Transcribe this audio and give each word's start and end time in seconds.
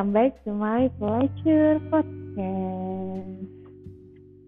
welcome 0.00 0.16
back 0.16 0.32
to 0.48 0.56
my 0.56 0.88
pleasure 0.96 1.76
podcast. 1.92 3.36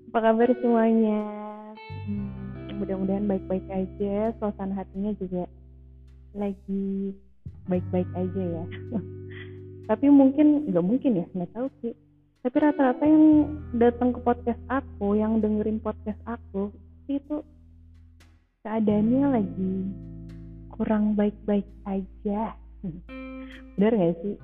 Apa 0.08 0.18
kabar 0.24 0.48
semuanya? 0.64 1.20
Hmm, 2.08 2.80
mudah-mudahan 2.80 3.28
baik-baik 3.28 3.68
aja, 3.68 4.32
suasana 4.40 4.72
hatinya 4.80 5.12
juga 5.20 5.44
lagi 6.32 7.12
baik-baik 7.68 8.08
aja 8.16 8.42
ya. 8.48 8.64
Tapi 9.92 10.08
mungkin, 10.08 10.72
nggak 10.72 10.86
mungkin 10.88 11.20
ya, 11.20 11.26
nggak 11.36 11.52
tahu 11.52 11.68
sih. 11.84 11.92
Tapi 12.40 12.56
rata-rata 12.56 13.04
yang 13.04 13.52
datang 13.76 14.16
ke 14.16 14.24
podcast 14.24 14.62
aku, 14.72 15.20
yang 15.20 15.44
dengerin 15.44 15.84
podcast 15.84 16.20
aku, 16.24 16.72
itu 17.12 17.44
keadaannya 18.64 19.24
lagi 19.28 19.74
kurang 20.80 21.12
baik-baik 21.12 21.68
aja. 21.84 22.56
Bener 23.76 23.92
gak 24.00 24.16
sih? 24.24 24.36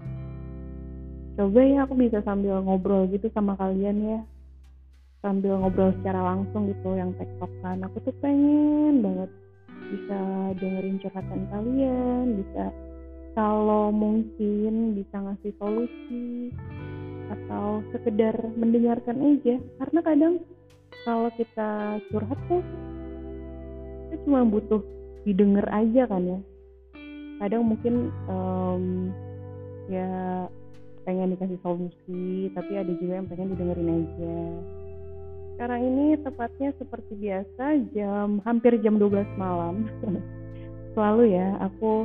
Coba 1.39 1.63
ya 1.63 1.87
aku 1.87 1.95
bisa 1.95 2.19
sambil 2.27 2.59
ngobrol 2.67 3.07
gitu 3.15 3.31
sama 3.31 3.55
kalian 3.55 3.97
ya. 4.03 4.21
Sambil 5.23 5.55
ngobrol 5.63 5.95
secara 6.03 6.35
langsung 6.35 6.67
gitu 6.67 6.99
yang 6.99 7.15
tektokan. 7.15 7.79
Aku 7.87 8.03
tuh 8.03 8.15
pengen 8.19 9.07
banget 9.07 9.31
bisa 9.89 10.19
dengerin 10.59 10.99
curhatan 10.99 11.47
kalian, 11.47 12.43
bisa 12.43 12.75
kalau 13.39 13.95
mungkin 13.95 14.99
bisa 14.99 15.15
ngasih 15.15 15.55
solusi 15.63 16.51
atau 17.31 17.87
sekedar 17.95 18.35
mendengarkan 18.59 19.15
aja 19.21 19.63
karena 19.79 20.01
kadang 20.03 20.35
kalau 21.07 21.31
kita 21.39 22.03
curhat 22.11 22.41
tuh 22.51 22.65
kita 24.11 24.17
cuma 24.27 24.43
butuh 24.43 24.83
didengar 25.23 25.71
aja 25.71 26.09
kan 26.09 26.25
ya 26.25 26.41
kadang 27.39 27.63
mungkin 27.69 28.11
um, 28.27 29.15
ya 29.87 30.09
pengen 31.09 31.33
dikasih 31.33 31.57
solusi 31.65 32.53
tapi 32.53 32.77
ada 32.77 32.93
juga 33.01 33.17
yang 33.17 33.29
pengen 33.33 33.57
didengerin 33.57 33.97
aja. 34.05 34.37
Sekarang 35.57 35.81
ini 35.81 36.07
tepatnya 36.21 36.71
seperti 36.77 37.13
biasa 37.17 37.65
jam 37.97 38.45
hampir 38.45 38.77
jam 38.85 39.01
12 39.01 39.25
malam. 39.41 39.89
Selalu 40.93 41.33
ya 41.33 41.57
aku 41.65 42.05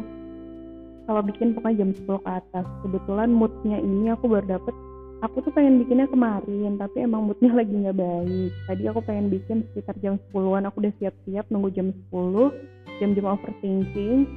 kalau 1.04 1.20
bikin 1.20 1.52
pokoknya 1.52 1.84
jam 1.84 1.92
10 1.92 2.08
ke 2.08 2.32
atas. 2.32 2.66
Kebetulan 2.88 3.28
moodnya 3.36 3.84
ini 3.84 4.08
aku 4.08 4.32
baru 4.32 4.56
dapet 4.56 4.76
aku 5.20 5.44
tuh 5.44 5.52
pengen 5.52 5.84
bikinnya 5.84 6.08
kemarin 6.08 6.80
tapi 6.80 7.04
emang 7.04 7.28
moodnya 7.28 7.52
lagi 7.60 7.76
nggak 7.76 8.00
baik. 8.00 8.52
Tadi 8.72 8.84
aku 8.88 9.04
pengen 9.04 9.28
bikin 9.28 9.68
sekitar 9.76 10.00
jam 10.00 10.16
10-an 10.32 10.64
aku 10.64 10.80
udah 10.80 10.94
siap-siap 11.04 11.44
nunggu 11.52 11.76
jam 11.76 11.92
10 12.08 13.04
jam-jam 13.04 13.26
overthinking 13.28 14.32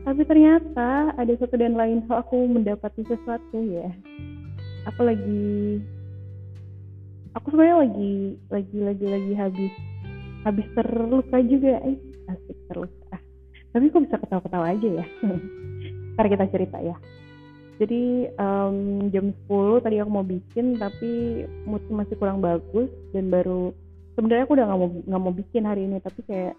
tapi 0.00 0.24
ternyata 0.24 1.12
ada 1.12 1.32
satu 1.36 1.60
dan 1.60 1.76
lain 1.76 2.00
hal 2.08 2.24
aku 2.24 2.48
mendapati 2.48 3.04
sesuatu 3.04 3.58
ya. 3.68 3.92
Aku 4.88 5.04
lagi 5.04 5.80
aku 7.36 7.46
sebenarnya 7.52 7.84
lagi 7.84 8.12
lagi 8.48 8.78
lagi 8.80 9.06
lagi 9.06 9.32
habis 9.36 9.72
habis 10.48 10.66
terluka 10.72 11.38
juga. 11.44 11.84
Eh 11.84 12.00
asik 12.32 12.58
terluka. 12.72 13.16
Tapi 13.70 13.84
kok 13.92 14.02
bisa 14.08 14.16
ketawa-ketawa 14.18 14.66
aja 14.72 14.88
ya? 14.88 15.06
Ntar 16.16 16.26
kita 16.32 16.46
cerita 16.48 16.78
ya. 16.80 16.96
Jadi 17.80 18.28
um, 18.36 19.08
jam 19.08 19.32
10 19.48 19.84
tadi 19.84 19.96
aku 20.00 20.10
mau 20.12 20.24
bikin 20.24 20.76
tapi 20.76 21.44
mood 21.64 21.80
masih 21.88 22.12
kurang 22.20 22.44
bagus 22.44 22.92
dan 23.16 23.32
baru 23.32 23.72
sebenarnya 24.16 24.44
aku 24.44 24.52
udah 24.52 24.66
nggak 24.68 24.80
mau 24.80 24.90
nggak 25.08 25.22
mau 25.22 25.32
bikin 25.32 25.64
hari 25.64 25.88
ini 25.88 25.96
tapi 26.04 26.20
kayak 26.28 26.52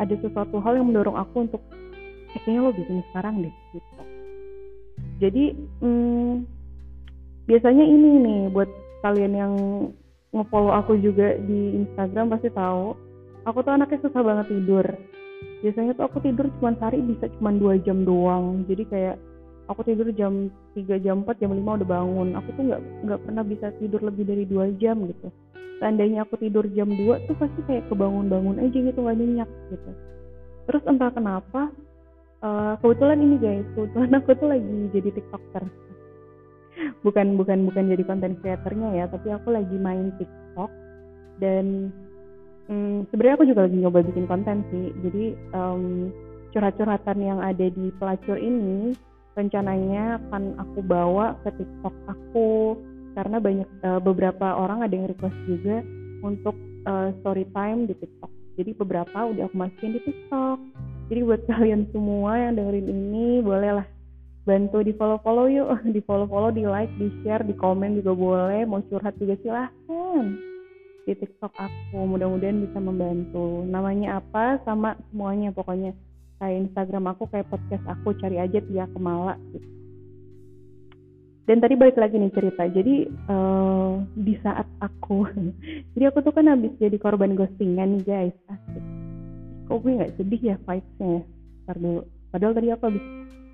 ada 0.00 0.14
sesuatu 0.24 0.56
hal 0.64 0.80
yang 0.80 0.88
mendorong 0.88 1.20
aku 1.20 1.44
untuk 1.44 1.60
eh, 2.34 2.40
kayaknya 2.44 2.60
lo 2.66 2.70
bikin 2.74 3.02
sekarang 3.10 3.34
deh 3.42 3.54
gitu. 3.74 4.02
Jadi 5.20 5.44
hmm, 5.84 6.32
biasanya 7.44 7.84
ini 7.84 8.10
nih 8.24 8.40
buat 8.52 8.70
kalian 9.04 9.32
yang 9.36 9.54
ngefollow 10.30 10.72
aku 10.76 10.96
juga 11.00 11.34
di 11.42 11.82
Instagram 11.82 12.30
pasti 12.30 12.48
tahu 12.54 12.94
aku 13.44 13.58
tuh 13.64 13.72
anaknya 13.74 13.98
susah 14.04 14.22
banget 14.22 14.46
tidur. 14.52 14.86
Biasanya 15.60 15.92
tuh 15.96 16.08
aku 16.08 16.18
tidur 16.24 16.48
cuma 16.60 16.72
sehari 16.76 17.04
bisa 17.04 17.28
cuma 17.36 17.52
dua 17.52 17.76
jam 17.80 18.04
doang. 18.04 18.64
Jadi 18.64 18.84
kayak 18.88 19.16
aku 19.68 19.86
tidur 19.86 20.08
jam 20.18 20.50
3 20.74 21.04
jam 21.04 21.22
4 21.22 21.40
jam 21.40 21.52
5 21.54 21.62
udah 21.62 21.88
bangun. 21.88 22.28
Aku 22.36 22.48
tuh 22.56 22.62
nggak 22.66 22.82
nggak 23.06 23.20
pernah 23.22 23.44
bisa 23.46 23.66
tidur 23.78 24.00
lebih 24.02 24.24
dari 24.26 24.44
dua 24.48 24.72
jam 24.80 24.98
gitu. 25.04 25.28
Seandainya 25.80 26.28
aku 26.28 26.36
tidur 26.36 26.64
jam 26.76 26.92
2 26.92 27.24
tuh 27.24 27.36
pasti 27.40 27.60
kayak 27.64 27.88
kebangun-bangun 27.88 28.60
aja 28.60 28.78
gitu 28.84 29.00
gak 29.00 29.16
nyenyak 29.16 29.48
gitu. 29.72 29.90
Terus 30.68 30.82
entah 30.84 31.08
kenapa 31.08 31.72
uh, 32.44 32.74
kebetulan 32.80 33.18
ini 33.20 33.36
guys. 33.40 33.66
Kebetulan 33.76 34.10
aku 34.18 34.30
tuh 34.36 34.48
lagi 34.50 34.76
jadi 34.92 35.08
tiktoker. 35.14 35.64
Bukan 37.04 37.36
bukan 37.36 37.68
bukan 37.68 37.84
jadi 37.92 38.02
konten 38.08 38.40
kreatornya 38.40 38.88
ya 38.96 39.04
tapi 39.08 39.28
aku 39.32 39.52
lagi 39.52 39.76
main 39.76 40.12
tiktok. 40.16 40.70
Dan 41.40 41.88
um, 42.68 43.04
sebenarnya 43.08 43.36
aku 43.40 43.46
juga 43.48 43.64
lagi 43.68 43.76
nyoba 43.80 44.04
bikin 44.04 44.26
konten 44.28 44.64
sih. 44.72 44.92
Jadi 45.04 45.24
um, 45.56 46.12
curhat-curhatan 46.52 47.18
yang 47.20 47.38
ada 47.40 47.66
di 47.70 47.92
pelacur 47.96 48.36
ini 48.36 48.92
rencananya 49.38 50.18
akan 50.26 50.58
aku 50.60 50.80
bawa 50.84 51.36
ke 51.44 51.52
tiktok 51.60 51.94
aku. 52.08 52.76
Karena 53.10 53.42
banyak 53.42 53.68
uh, 53.82 54.00
beberapa 54.00 54.54
orang 54.54 54.86
ada 54.86 54.94
yang 54.94 55.10
request 55.10 55.36
juga 55.44 55.82
untuk 56.22 56.54
uh, 56.86 57.10
story 57.20 57.44
time 57.52 57.90
di 57.90 57.94
tiktok. 57.96 58.30
Jadi 58.60 58.76
beberapa 58.76 59.24
udah 59.24 59.48
aku 59.48 59.56
masukin 59.56 59.96
di 59.96 60.00
tiktok 60.04 60.60
jadi 61.10 61.26
buat 61.26 61.42
kalian 61.50 61.90
semua 61.90 62.38
yang 62.38 62.54
dengerin 62.54 62.86
ini 62.86 63.42
bolehlah 63.42 63.82
bantu 64.46 64.86
di 64.86 64.94
follow 64.94 65.18
follow 65.26 65.50
yuk. 65.50 65.66
Di 65.94 65.98
follow 66.06 66.30
follow 66.30 66.54
di 66.54 66.62
like 66.62 66.94
di 67.02 67.10
share 67.20 67.42
di 67.42 67.50
komen 67.58 67.98
juga 67.98 68.14
boleh. 68.14 68.62
Mau 68.62 68.78
curhat 68.86 69.18
juga 69.18 69.34
silahkan. 69.42 70.24
Di 71.02 71.18
tiktok 71.18 71.50
aku 71.50 71.98
mudah-mudahan 72.06 72.62
bisa 72.62 72.78
membantu. 72.78 73.66
Namanya 73.66 74.22
apa? 74.22 74.62
Sama 74.62 74.94
semuanya 75.10 75.50
pokoknya. 75.50 75.98
Kayak 76.38 76.70
instagram 76.70 77.10
aku 77.10 77.26
kayak 77.26 77.50
podcast 77.50 77.84
aku 77.90 78.14
cari 78.16 78.38
aja 78.38 78.62
Tia 78.62 78.86
Kemala. 78.94 79.34
Gitu 79.50 79.82
dan 81.50 81.58
tadi 81.58 81.74
balik 81.74 81.98
lagi 81.98 82.14
nih 82.14 82.30
cerita. 82.30 82.62
Jadi 82.70 83.10
uh, 83.26 83.98
di 84.14 84.38
saat 84.38 84.70
aku 84.78 85.26
jadi 85.98 86.14
aku 86.14 86.22
tuh 86.22 86.30
kan 86.30 86.46
habis 86.46 86.70
jadi 86.78 86.94
korban 86.94 87.34
ghostingan 87.34 87.98
nih 87.98 88.02
guys. 88.06 88.36
Asik 88.46 89.09
kok 89.70 89.78
gue 89.86 89.98
nggak 90.02 90.14
sedih 90.18 90.42
ya 90.42 90.56
vibesnya 90.66 91.08
ya? 91.14 91.22
Dulu. 91.70 92.02
Padahal 92.34 92.54
tadi 92.58 92.68
aku 92.74 92.84
habis 92.90 93.06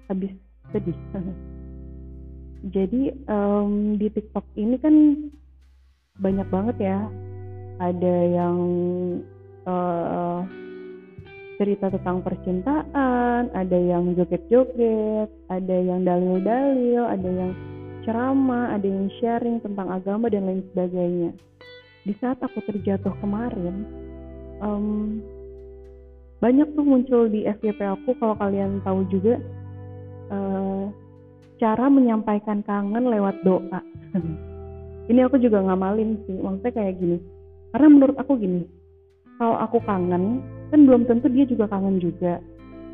habis 0.09 0.33
sedih. 0.73 0.99
Jadi 2.75 3.13
um, 3.29 4.01
di 4.01 4.09
TikTok 4.09 4.47
ini 4.57 4.81
kan 4.81 4.95
banyak 6.17 6.49
banget 6.49 6.77
ya. 6.81 6.99
Ada 7.77 8.17
yang 8.33 8.57
uh, 9.69 10.41
cerita 11.61 11.93
tentang 11.93 12.25
percintaan, 12.25 13.53
ada 13.53 13.77
yang 13.77 14.17
joget-joget, 14.17 15.29
ada 15.53 15.77
yang 15.77 16.05
dalil-dalil, 16.05 17.05
ada 17.05 17.29
yang 17.29 17.53
ceramah, 18.09 18.73
ada 18.73 18.89
yang 18.89 19.13
sharing 19.21 19.61
tentang 19.61 19.93
agama 19.93 20.33
dan 20.33 20.49
lain 20.49 20.65
sebagainya. 20.73 21.31
Di 22.09 22.15
saat 22.23 22.39
aku 22.41 22.63
terjatuh 22.65 23.13
kemarin, 23.21 23.85
um, 24.63 25.21
banyak 26.43 26.69
tuh 26.77 26.85
muncul 26.85 27.29
di 27.33 27.49
FYP 27.49 27.81
aku 27.81 28.13
kalau 28.21 28.37
kalian 28.37 28.85
tahu 28.85 29.09
juga 29.09 29.41
uh, 30.29 30.93
cara 31.57 31.87
menyampaikan 31.89 32.61
kangen 32.65 33.09
lewat 33.09 33.41
doa. 33.43 33.81
Ini 35.11 35.23
aku 35.31 35.39
juga 35.39 35.63
ngamalin 35.63 36.19
sih, 36.27 36.37
maksudnya 36.43 36.75
kayak 36.75 36.99
gini. 36.99 37.19
Karena 37.71 37.89
menurut 37.89 38.17
aku 38.19 38.35
gini, 38.37 38.67
kalau 39.39 39.55
aku 39.63 39.79
kangen, 39.87 40.43
kan 40.75 40.81
belum 40.83 41.07
tentu 41.07 41.31
dia 41.31 41.47
juga 41.47 41.71
kangen 41.71 42.03
juga. 42.03 42.43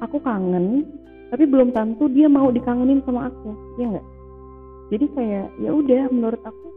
Aku 0.04 0.20
kangen, 0.20 0.84
tapi 1.32 1.48
belum 1.48 1.72
tentu 1.72 2.12
dia 2.12 2.28
mau 2.28 2.52
dikangenin 2.52 3.00
sama 3.08 3.32
aku, 3.32 3.56
ya 3.80 3.96
nggak? 3.96 4.06
jadi 4.92 5.06
kayak 5.16 5.46
ya 5.64 5.70
udah 5.72 6.02
menurut 6.12 6.42
aku 6.44 6.68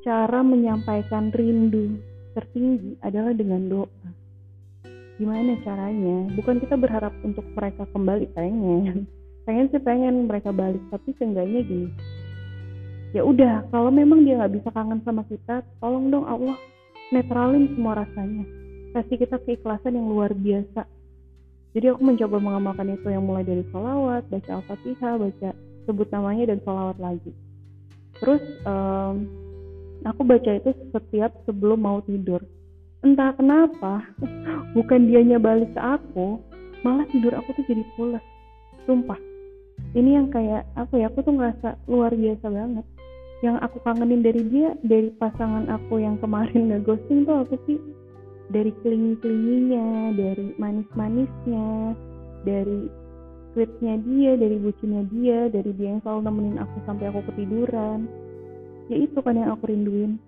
cara 0.00 0.40
menyampaikan 0.40 1.28
rindu 1.36 2.00
tertinggi 2.32 2.96
adalah 3.04 3.36
dengan 3.36 3.68
doa 3.68 4.08
gimana 5.20 5.52
caranya? 5.60 6.32
Bukan 6.32 6.64
kita 6.64 6.80
berharap 6.80 7.12
untuk 7.20 7.44
mereka 7.52 7.84
kembali 7.92 8.32
pengen. 8.32 9.04
Pengen 9.44 9.68
sih 9.68 9.80
pengen 9.80 10.24
mereka 10.24 10.52
balik 10.52 10.80
tapi 10.88 11.12
seenggaknya 11.20 11.60
gini. 11.64 11.88
Ya 13.12 13.26
udah 13.26 13.66
kalau 13.68 13.92
memang 13.92 14.22
dia 14.24 14.40
nggak 14.40 14.62
bisa 14.62 14.68
kangen 14.70 15.04
sama 15.04 15.26
kita 15.26 15.60
tolong 15.82 16.08
dong 16.08 16.24
Allah 16.24 16.56
netralin 17.12 17.68
semua 17.76 18.00
rasanya. 18.00 18.46
Kasih 18.96 19.16
kita 19.20 19.36
keikhlasan 19.44 19.98
yang 19.98 20.06
luar 20.08 20.32
biasa. 20.32 20.86
Jadi 21.72 21.86
aku 21.90 22.02
mencoba 22.02 22.36
mengamalkan 22.38 22.94
itu 22.94 23.08
yang 23.10 23.22
mulai 23.26 23.46
dari 23.46 23.62
sholawat 23.70 24.26
baca 24.26 24.50
al-fatihah 24.58 25.14
baca 25.18 25.50
sebut 25.86 26.08
namanya 26.10 26.54
dan 26.54 26.58
sholawat 26.62 26.98
lagi. 26.98 27.32
Terus 28.18 28.42
um, 28.68 29.26
aku 30.06 30.20
baca 30.22 30.50
itu 30.52 30.70
setiap 30.94 31.34
sebelum 31.46 31.80
mau 31.82 31.98
tidur 32.06 32.42
entah 33.00 33.32
kenapa 33.32 34.04
bukan 34.76 35.08
dianya 35.08 35.40
balik 35.40 35.72
ke 35.72 35.80
aku 35.80 36.36
malah 36.84 37.04
tidur 37.12 37.32
aku 37.36 37.52
tuh 37.56 37.64
jadi 37.68 37.84
pulas. 37.96 38.24
Sumpah. 38.88 39.18
Ini 39.96 40.20
yang 40.20 40.28
kayak 40.28 40.68
apa 40.76 40.94
ya 40.96 41.08
aku 41.08 41.24
tuh 41.24 41.34
ngerasa 41.36 41.76
luar 41.88 42.12
biasa 42.12 42.46
banget. 42.48 42.86
Yang 43.40 43.56
aku 43.64 43.76
kangenin 43.84 44.20
dari 44.20 44.42
dia 44.52 44.76
dari 44.84 45.08
pasangan 45.16 45.68
aku 45.72 46.00
yang 46.00 46.20
kemarin 46.20 46.68
nggak 46.68 46.84
ghosting 46.84 47.24
tuh 47.24 47.44
apa 47.44 47.56
sih? 47.64 47.80
Dari 48.50 48.72
kelingi-kelinginya 48.84 50.16
dari 50.16 50.46
manis-manisnya 50.60 51.96
dari 52.44 52.90
sweetnya 53.52 53.98
dia 54.06 54.32
dari 54.38 54.56
bucinnya 54.58 55.02
dia 55.10 55.38
dari 55.50 55.70
dia 55.74 55.96
yang 55.96 56.00
selalu 56.04 56.20
nemenin 56.28 56.56
aku 56.60 56.76
sampai 56.84 57.08
aku 57.08 57.20
ketiduran. 57.32 58.08
Ya 58.92 58.96
itu 59.00 59.18
kan 59.22 59.38
yang 59.38 59.56
aku 59.56 59.70
rinduin. 59.70 60.20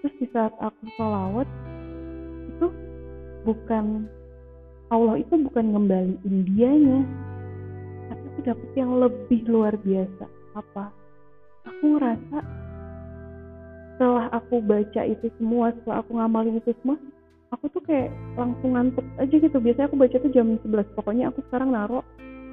Terus 0.00 0.14
di 0.22 0.26
saat 0.30 0.54
aku 0.62 0.82
sholawat 0.94 1.48
itu 1.48 1.75
bukan 3.46 4.10
Allah 4.90 5.18
itu 5.18 5.34
bukan 5.38 5.74
ngembaliin 5.74 6.36
dianya. 6.54 7.00
Tapi 8.10 8.22
aku 8.34 8.40
dapet 8.46 8.70
yang 8.78 8.90
lebih 8.98 9.40
luar 9.50 9.74
biasa. 9.82 10.24
Apa? 10.54 10.90
Aku 11.66 11.98
ngerasa 11.98 12.38
setelah 13.96 14.28
aku 14.28 14.60
baca 14.60 15.02
itu 15.08 15.32
semua 15.40 15.72
setelah 15.72 16.04
aku 16.04 16.20
ngamalin 16.20 16.60
itu 16.60 16.76
semua 16.84 17.00
aku 17.48 17.72
tuh 17.72 17.80
kayak 17.82 18.12
langsung 18.38 18.78
ngantuk 18.78 19.06
aja 19.18 19.34
gitu. 19.34 19.56
Biasanya 19.58 19.86
aku 19.90 19.98
baca 19.98 20.16
tuh 20.20 20.30
jam 20.30 20.46
11 20.62 20.96
pokoknya 20.98 21.24
aku 21.32 21.40
sekarang 21.50 21.74
naruh 21.74 22.04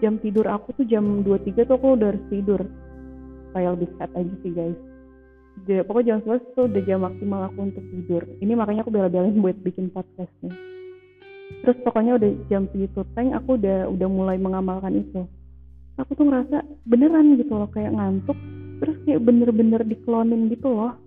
jam 0.02 0.18
tidur 0.24 0.48
aku 0.50 0.74
tuh 0.74 0.86
jam 0.90 1.22
23 1.22 1.70
tuh 1.70 1.76
aku 1.78 1.88
udah 2.00 2.16
harus 2.16 2.26
tidur. 2.34 2.62
Supaya 3.52 3.78
lebih 3.78 3.90
sehat 4.00 4.10
aja 4.18 4.34
sih 4.42 4.52
guys. 4.56 4.80
Jadi, 5.70 5.86
pokoknya 5.86 6.18
jam 6.18 6.42
11 6.42 6.56
tuh 6.58 6.66
udah 6.66 6.82
jam 6.82 7.00
maksimal 7.06 7.46
aku 7.46 7.60
untuk 7.62 7.86
tidur. 7.94 8.26
Ini 8.42 8.58
makanya 8.58 8.82
aku 8.82 8.90
bela-belain 8.90 9.38
buat 9.38 9.54
bikin 9.62 9.94
podcast 9.94 10.34
nih 10.42 10.73
terus 11.62 11.78
pokoknya 11.86 12.18
udah 12.18 12.32
jam 12.50 12.66
segitu 12.74 13.06
tank 13.14 13.36
aku 13.38 13.60
udah 13.60 13.92
udah 13.92 14.08
mulai 14.10 14.38
mengamalkan 14.42 14.98
itu. 14.98 15.28
Aku 16.02 16.18
tuh 16.18 16.26
ngerasa 16.26 16.66
beneran 16.90 17.38
gitu 17.38 17.54
loh 17.54 17.70
kayak 17.70 17.94
ngantuk 17.94 18.36
terus 18.82 18.98
kayak 19.06 19.22
bener-bener 19.22 19.82
diklonin 19.86 20.50
gitu 20.50 20.74
loh. 20.74 20.98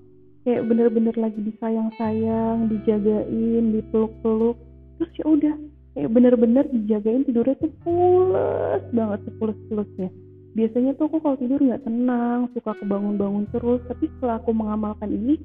Kayak 0.46 0.62
bener-bener 0.70 1.14
lagi 1.18 1.42
disayang-sayang 1.42 2.70
dijagain 2.70 3.64
dipeluk-peluk. 3.74 4.54
Terus 5.02 5.12
ya 5.18 5.26
udah 5.26 5.54
kayak 5.98 6.10
bener-bener 6.14 6.64
dijagain 6.70 7.26
tidurnya 7.26 7.58
tuh 7.58 7.72
pules 7.82 8.84
banget 8.94 9.20
sepules-pulesnya 9.26 10.10
biasanya 10.56 10.96
tuh 10.96 11.12
aku 11.12 11.20
kalau 11.20 11.36
tidur 11.36 11.60
nggak 11.60 11.84
tenang 11.84 12.48
suka 12.56 12.72
kebangun-bangun 12.80 13.44
terus. 13.52 13.84
Tapi 13.84 14.08
setelah 14.16 14.40
aku 14.40 14.56
mengamalkan 14.56 15.12
ini 15.12 15.36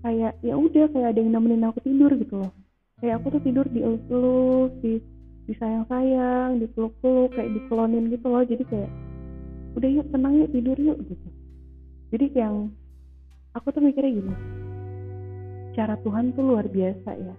kayak 0.00 0.40
ya 0.44 0.56
udah 0.56 0.88
kayak 0.92 1.16
ada 1.16 1.20
yang 1.20 1.32
nemenin 1.32 1.64
aku 1.68 1.80
tidur 1.84 2.12
gitu 2.16 2.44
loh 2.44 2.52
kayak 3.04 3.20
aku 3.20 3.36
tuh 3.36 3.42
tidur 3.44 3.68
di 3.68 3.84
elus 3.84 4.72
di 4.80 4.96
disayang-sayang 5.44 6.56
dipeluk-peluk 6.56 7.36
kayak 7.36 7.52
dikelonin 7.52 8.08
gitu 8.08 8.32
loh. 8.32 8.40
Jadi 8.48 8.64
kayak 8.64 8.90
udah 9.76 9.90
yuk 9.92 10.08
tenang 10.08 10.40
yuk 10.40 10.50
tidur 10.56 10.78
yuk 10.80 10.96
gitu. 11.04 11.28
Jadi 12.16 12.32
yang 12.32 12.72
aku 13.52 13.68
tuh 13.76 13.84
mikirnya 13.84 14.24
gini 14.24 14.34
cara 15.76 16.00
Tuhan 16.00 16.32
tuh 16.32 16.48
luar 16.48 16.64
biasa 16.64 17.10
ya. 17.12 17.36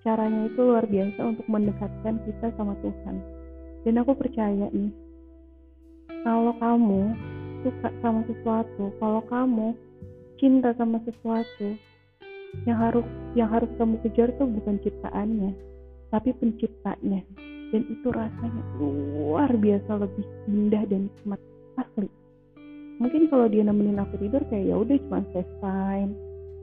Caranya 0.00 0.48
itu 0.48 0.60
luar 0.64 0.88
biasa 0.88 1.20
untuk 1.28 1.44
mendekatkan 1.44 2.16
kita 2.24 2.48
sama 2.56 2.72
Tuhan. 2.80 3.20
Dan 3.84 4.00
aku 4.00 4.16
percaya 4.16 4.72
nih 4.72 4.88
kalau 6.24 6.56
kamu 6.56 7.12
suka 7.68 7.92
sama 8.00 8.24
sesuatu 8.24 8.96
kalau 8.96 9.20
kamu 9.28 9.76
cinta 10.40 10.72
sama 10.80 11.04
sesuatu 11.04 11.76
yang 12.68 12.78
harus 12.78 13.06
yang 13.38 13.48
harus 13.48 13.70
kamu 13.78 13.96
kejar 14.04 14.34
tuh 14.36 14.46
bukan 14.46 14.76
ciptaannya 14.82 15.70
tapi 16.10 16.34
penciptanya. 16.36 17.22
Dan 17.70 17.86
itu 17.86 18.10
rasanya 18.10 18.62
luar 18.82 19.54
biasa 19.54 19.94
lebih 19.94 20.26
indah 20.50 20.82
dan 20.90 21.06
nikmat 21.06 21.38
asli. 21.78 22.10
Mungkin 22.98 23.30
kalau 23.30 23.46
dia 23.46 23.62
nemenin 23.62 24.02
aku 24.02 24.18
tidur 24.18 24.42
kayak 24.50 24.74
ya 24.74 24.76
udah 24.76 24.98
cuma 25.06 25.22
FaceTime 25.30 26.12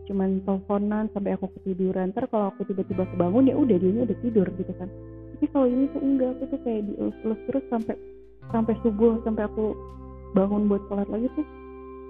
cuman 0.07 0.39
teleponan 0.43 1.07
sampai 1.15 1.35
aku 1.39 1.47
ketiduran. 1.59 2.11
Ntar 2.11 2.27
kalau 2.27 2.51
aku 2.51 2.67
tiba-tiba 2.67 3.07
kebangun 3.07 3.47
ya 3.47 3.55
udah 3.55 3.75
dia 3.79 4.03
udah 4.03 4.17
tidur 4.19 4.47
gitu 4.59 4.73
kan. 4.75 4.91
Tapi 5.35 5.45
kalau 5.51 5.67
ini 5.71 5.87
tuh 5.95 6.01
enggak 6.03 6.29
aku 6.35 6.43
tuh 6.51 6.59
kayak 6.67 6.81
dielus-elus 6.91 7.39
terus 7.47 7.65
sampai 7.71 7.95
sampai 8.51 8.73
subuh 8.83 9.19
sampai 9.23 9.43
aku 9.47 9.65
bangun 10.35 10.67
buat 10.67 10.83
sholat 10.91 11.07
lagi 11.07 11.27
tuh 11.39 11.45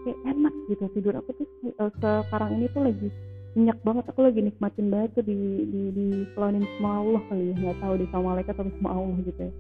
kayak 0.05 0.19
enak 0.25 0.53
gitu 0.73 0.85
tidur 0.97 1.13
aku 1.21 1.29
tuh. 1.37 1.47
Uh, 1.77 1.89
sekarang 2.01 2.57
ini 2.57 2.65
tuh 2.73 2.81
lagi 2.81 3.09
minyak 3.57 3.81
banget 3.81 4.05
aku 4.05 4.21
lagi 4.21 4.39
nikmatin 4.45 4.93
banget 4.93 5.17
tuh 5.17 5.25
di 5.25 5.65
di 5.65 5.81
di 5.89 6.07
pelonin 6.37 6.61
sama 6.77 7.01
Allah 7.01 7.21
kali 7.25 7.43
ya 7.49 7.55
nggak 7.57 7.77
tahu 7.81 7.93
di 7.97 8.05
sama 8.13 8.23
malaikat 8.37 8.53
atau 8.53 8.73
sama 8.77 8.89
Allah 8.93 9.17
gitu 9.25 9.41
ya 9.41 9.53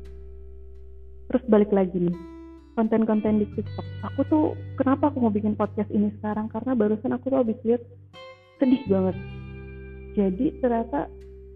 terus 1.27 1.43
balik 1.49 1.71
lagi 1.73 1.97
nih 1.97 2.17
konten-konten 2.77 3.41
di 3.41 3.49
TikTok. 3.57 3.87
Aku 4.13 4.21
tuh 4.29 4.45
kenapa 4.77 5.09
aku 5.09 5.17
mau 5.25 5.33
bikin 5.33 5.57
podcast 5.57 5.89
ini 5.89 6.13
sekarang 6.21 6.45
karena 6.53 6.77
barusan 6.77 7.09
aku 7.09 7.33
tuh 7.33 7.41
habis 7.41 7.57
lihat 7.65 7.81
sedih 8.61 8.85
banget. 8.85 9.17
Jadi 10.13 10.45
ternyata 10.61 11.09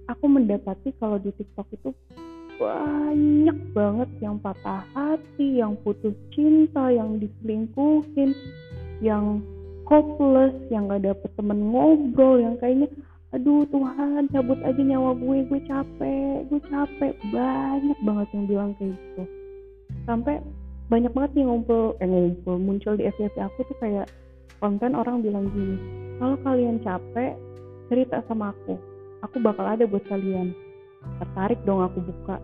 aku 0.09 0.25
mendapati 0.25 0.97
kalau 0.97 1.21
di 1.21 1.29
TikTok 1.37 1.69
itu 1.77 1.93
banyak 2.57 3.57
banget 3.73 4.09
yang 4.21 4.41
patah 4.41 4.81
hati, 4.97 5.61
yang 5.61 5.77
putus 5.85 6.17
cinta, 6.33 6.89
yang 6.89 7.21
diselingkuhin, 7.21 8.33
yang 9.05 9.45
hopeless, 9.91 10.55
yang 10.71 10.87
gak 10.87 11.03
dapet 11.03 11.27
temen 11.35 11.59
ngobrol, 11.67 12.39
yang 12.39 12.55
kayaknya 12.63 12.87
aduh 13.35 13.67
Tuhan 13.67 14.31
cabut 14.31 14.59
aja 14.63 14.79
nyawa 14.79 15.11
gue, 15.19 15.37
gue 15.51 15.61
capek, 15.67 16.47
gue 16.47 16.61
capek. 16.71 17.13
Banyak 17.31 17.99
banget 18.07 18.27
yang 18.31 18.45
bilang 18.47 18.71
kayak 18.79 18.95
gitu. 18.95 19.23
Sampai 20.07 20.39
banyak 20.87 21.11
banget 21.11 21.31
nih 21.39 21.45
ngumpul 21.47 21.95
eh 22.03 22.07
ngumpul 22.07 22.55
muncul 22.59 22.99
di 22.99 23.07
FYP 23.07 23.39
aku 23.39 23.63
tuh 23.63 23.77
kayak 23.79 24.11
konten 24.59 24.91
orang 24.91 25.23
bilang 25.23 25.47
gini 25.55 25.79
kalau 26.19 26.35
kalian 26.43 26.83
capek 26.83 27.35
cerita 27.87 28.23
sama 28.27 28.51
aku. 28.55 28.75
Aku 29.27 29.39
bakal 29.39 29.67
ada 29.67 29.87
buat 29.87 30.03
kalian. 30.07 30.51
Tertarik 31.21 31.59
dong 31.63 31.83
aku 31.83 32.03
buka. 32.03 32.41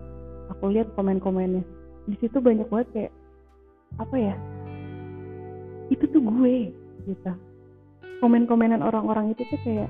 Aku 0.56 0.72
lihat 0.72 0.88
komen-komennya. 0.96 1.66
Di 2.08 2.16
situ 2.24 2.40
banyak 2.40 2.68
banget 2.72 2.88
kayak 2.96 3.14
apa 3.98 4.16
ya 4.20 4.36
itu 5.88 6.04
tuh 6.12 6.20
gue 6.20 6.76
gitu 7.07 7.31
komen-komenan 8.19 8.81
orang-orang 8.81 9.33
itu 9.33 9.45
tuh 9.50 9.59
kayak 9.62 9.89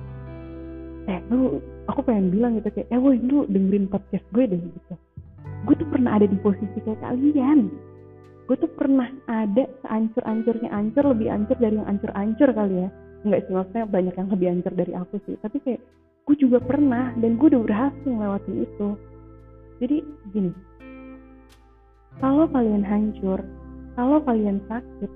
eh 1.07 1.19
lu 1.31 1.63
aku 1.87 2.03
pengen 2.03 2.35
bilang 2.35 2.59
gitu 2.59 2.67
kayak 2.75 2.87
eh 2.91 2.99
woi 2.99 3.15
lu 3.23 3.47
dengerin 3.47 3.87
podcast 3.87 4.25
gue 4.35 4.43
deh 4.43 4.59
gitu. 4.59 4.93
Gue 5.63 5.75
tuh 5.79 5.87
pernah 5.87 6.19
ada 6.19 6.27
di 6.27 6.35
posisi 6.43 6.77
kayak 6.83 6.99
kalian. 6.99 7.71
Gue 8.47 8.55
tuh 8.59 8.71
pernah 8.75 9.07
ada 9.27 9.67
seancur-ancurnya 9.83 10.71
ancur 10.71 11.11
lebih 11.11 11.27
ancur 11.31 11.55
dari 11.59 11.79
yang 11.79 11.87
ancur-ancur 11.87 12.51
kali 12.51 12.87
ya. 12.87 12.89
Nggak 13.23 13.39
sih 13.47 13.53
maksudnya 13.55 13.85
banyak 13.87 14.15
yang 14.15 14.29
lebih 14.31 14.47
ancur 14.51 14.73
dari 14.75 14.93
aku 14.95 15.15
sih. 15.27 15.35
Tapi 15.39 15.57
kayak 15.63 15.81
gue 16.27 16.35
juga 16.35 16.59
pernah 16.59 17.15
dan 17.15 17.39
gue 17.39 17.47
udah 17.47 17.63
berhasil 17.63 18.07
melewati 18.11 18.53
itu. 18.67 18.87
Jadi 19.79 19.97
gini. 20.35 20.51
Kalau 22.19 22.49
kalian 22.51 22.83
hancur 22.83 23.39
kalau 23.95 24.19
kalian 24.21 24.59
sakit 24.67 25.11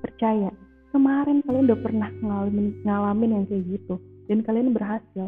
percaya 0.00 0.50
kemarin 0.90 1.42
kalian 1.46 1.66
udah 1.70 1.80
pernah 1.80 2.10
ngalamin 2.20 2.66
ngalamin 2.82 3.30
yang 3.34 3.44
kayak 3.46 3.64
gitu 3.66 3.94
dan 4.30 4.38
kalian 4.46 4.70
berhasil. 4.74 5.26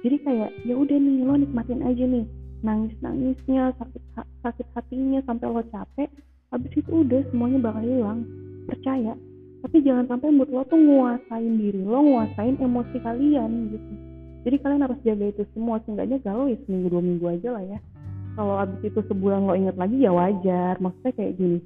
Jadi 0.00 0.16
kayak 0.24 0.50
ya 0.64 0.74
udah 0.74 0.96
nih 0.96 1.16
lo 1.22 1.34
nikmatin 1.36 1.84
aja 1.84 2.04
nih. 2.06 2.26
Nangis 2.60 2.92
nangisnya 3.00 3.72
sakit 3.76 4.02
sakit 4.44 4.66
hatinya 4.76 5.20
sampai 5.24 5.46
lo 5.48 5.62
capek 5.68 6.08
habis 6.50 6.72
itu 6.74 6.90
udah 6.90 7.20
semuanya 7.30 7.58
bakal 7.70 7.82
hilang. 7.84 8.26
Percaya. 8.66 9.14
Tapi 9.60 9.76
jangan 9.84 10.08
sampai 10.08 10.32
mood 10.32 10.48
lo 10.48 10.64
tuh 10.64 10.80
nguasain 10.80 11.54
diri 11.60 11.84
lo 11.84 12.00
nguasain 12.00 12.56
emosi 12.58 12.96
kalian 13.04 13.76
gitu. 13.76 13.92
Jadi 14.40 14.56
kalian 14.56 14.82
harus 14.88 14.98
jaga 15.04 15.26
itu 15.28 15.44
semua 15.52 15.84
seenggaknya 15.84 16.16
galau 16.24 16.48
ya 16.48 16.56
seminggu 16.64 16.88
dua 16.88 17.02
minggu 17.04 17.26
aja 17.28 17.48
lah 17.52 17.64
ya. 17.76 17.78
Kalau 18.40 18.56
abis 18.56 18.80
itu 18.88 19.00
sebulan 19.04 19.44
lo 19.44 19.52
inget 19.52 19.76
lagi 19.76 20.00
ya 20.00 20.10
wajar. 20.16 20.80
Maksudnya 20.80 21.12
kayak 21.12 21.36
gini. 21.36 21.58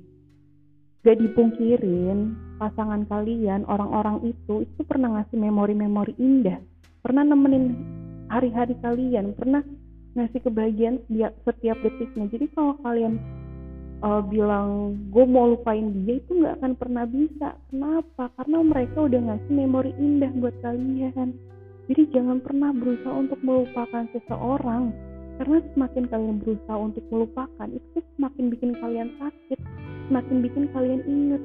Gak 1.05 1.21
dipungkirin 1.21 2.35
pasangan 2.65 3.05
kalian 3.05 3.69
orang-orang 3.69 4.33
itu 4.33 4.65
itu 4.65 4.81
pernah 4.89 5.21
ngasih 5.21 5.37
memori-memori 5.37 6.17
indah. 6.17 6.57
Pernah 7.05 7.29
nemenin 7.29 7.77
hari-hari 8.33 8.73
kalian 8.81 9.37
pernah 9.37 9.61
ngasih 10.17 10.41
kebahagiaan 10.49 11.05
setiap, 11.05 11.37
setiap 11.45 11.77
detiknya. 11.85 12.25
Jadi 12.33 12.47
kalau 12.57 12.81
kalian 12.81 13.21
uh, 14.01 14.25
bilang 14.25 14.97
gue 15.13 15.25
mau 15.29 15.53
lupain 15.53 15.93
dia 16.09 16.17
itu 16.17 16.33
nggak 16.33 16.65
akan 16.65 16.73
pernah 16.81 17.05
bisa. 17.05 17.53
Kenapa? 17.69 18.33
Karena 18.41 18.59
mereka 18.65 18.99
udah 19.05 19.21
ngasih 19.29 19.53
memori 19.53 19.93
indah 20.01 20.33
buat 20.41 20.57
kalian. 20.65 21.37
Jadi 21.85 22.03
jangan 22.17 22.41
pernah 22.41 22.73
berusaha 22.73 23.13
untuk 23.13 23.45
melupakan 23.45 24.09
seseorang. 24.17 24.89
Karena 25.37 25.61
semakin 25.77 26.05
kalian 26.09 26.37
berusaha 26.41 26.79
untuk 26.81 27.05
melupakan 27.13 27.69
itu 27.69 27.99
semakin 28.17 28.45
bikin 28.49 28.73
kalian 28.81 29.13
sakit 29.21 29.61
semakin 30.09 30.37
bikin 30.45 30.65
kalian 30.73 31.03
inget 31.09 31.43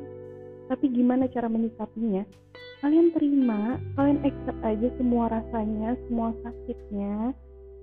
tapi 0.70 0.86
gimana 0.94 1.26
cara 1.28 1.50
menyikapinya? 1.50 2.24
Kalian 2.80 3.12
terima 3.12 3.76
kalian 4.00 4.24
accept 4.24 4.62
aja 4.64 4.88
semua 4.96 5.28
rasanya 5.28 6.00
semua 6.08 6.32
sakitnya 6.46 7.36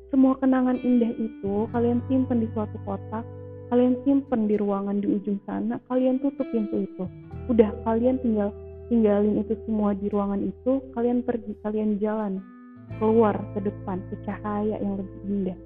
semua 0.08 0.38
kenangan 0.40 0.80
indah 0.80 1.12
itu 1.20 1.68
kalian 1.74 2.00
simpan 2.08 2.40
di 2.40 2.48
suatu 2.56 2.78
kotak 2.88 3.26
kalian 3.68 3.98
simpen 4.06 4.46
di 4.46 4.56
ruangan 4.56 5.02
di 5.02 5.10
ujung 5.10 5.36
sana 5.44 5.82
kalian 5.90 6.22
tutup 6.22 6.46
pintu 6.48 6.86
itu. 6.86 7.04
Udah 7.52 7.74
kalian 7.84 8.22
tinggal 8.22 8.54
tinggalin 8.86 9.42
itu 9.42 9.58
semua 9.66 9.92
di 9.92 10.06
ruangan 10.08 10.40
itu 10.46 10.80
kalian 10.94 11.26
pergi 11.26 11.52
kalian 11.66 11.98
jalan 11.98 12.38
keluar 13.02 13.34
ke 13.52 13.66
depan 13.66 13.98
ke 14.08 14.14
cahaya 14.24 14.78
yang 14.78 14.94
lebih 14.96 15.20
indah. 15.26 15.58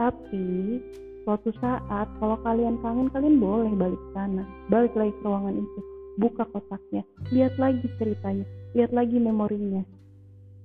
Tapi 0.00 0.80
suatu 1.24 1.50
saat 1.60 2.08
kalau 2.18 2.36
kalian 2.42 2.80
kangen 2.80 3.08
kalian 3.12 3.36
boleh 3.38 3.72
balik 3.76 4.02
sana. 4.16 4.44
Balik 4.72 4.94
lagi 4.96 5.12
ke 5.18 5.24
ruangan 5.24 5.56
itu. 5.56 5.80
Buka 6.20 6.44
kotaknya. 6.50 7.02
Lihat 7.32 7.54
lagi 7.56 7.86
ceritanya. 7.96 8.46
Lihat 8.76 8.92
lagi 8.92 9.16
memorinya. 9.16 9.82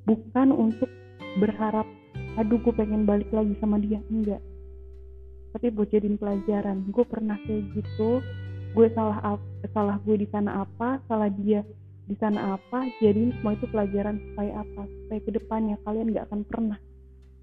Bukan 0.06 0.54
untuk 0.54 0.90
berharap 1.42 1.86
aduh 2.36 2.60
gue 2.60 2.74
pengen 2.76 3.08
balik 3.08 3.28
lagi 3.32 3.56
sama 3.60 3.80
dia. 3.80 4.00
Enggak. 4.12 4.42
Tapi 5.56 5.72
buat 5.72 5.88
jadiin 5.92 6.20
pelajaran. 6.20 6.88
Gue 6.92 7.06
pernah 7.08 7.40
kayak 7.48 7.64
gitu. 7.76 8.20
Gue 8.76 8.92
salah 8.92 9.40
salah 9.72 9.98
gue 10.04 10.20
di 10.20 10.28
sana 10.28 10.68
apa 10.68 11.00
salah 11.08 11.32
dia 11.32 11.64
di 12.06 12.14
sana 12.22 12.54
apa 12.54 12.86
jadiin 13.02 13.34
semua 13.40 13.58
itu 13.58 13.66
pelajaran 13.72 14.22
supaya 14.22 14.62
apa? 14.62 14.84
Supaya 14.86 15.20
ke 15.26 15.32
depannya 15.34 15.76
kalian 15.88 16.14
gak 16.14 16.28
akan 16.30 16.42
pernah 16.46 16.78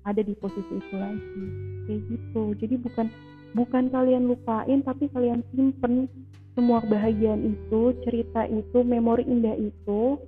ada 0.02 0.20
di 0.22 0.34
posisi 0.38 0.72
itu 0.72 0.94
lagi 0.98 1.46
kayak 1.86 2.00
gitu. 2.10 2.42
Jadi 2.58 2.74
bukan 2.82 3.06
bukan 3.52 3.84
kalian 3.92 4.26
lupain 4.26 4.80
tapi 4.82 5.06
kalian 5.12 5.44
simpen 5.52 6.08
semua 6.52 6.84
kebahagiaan 6.84 7.56
itu 7.56 7.96
cerita 8.04 8.44
itu 8.48 8.78
memori 8.84 9.24
indah 9.24 9.56
itu 9.56 10.20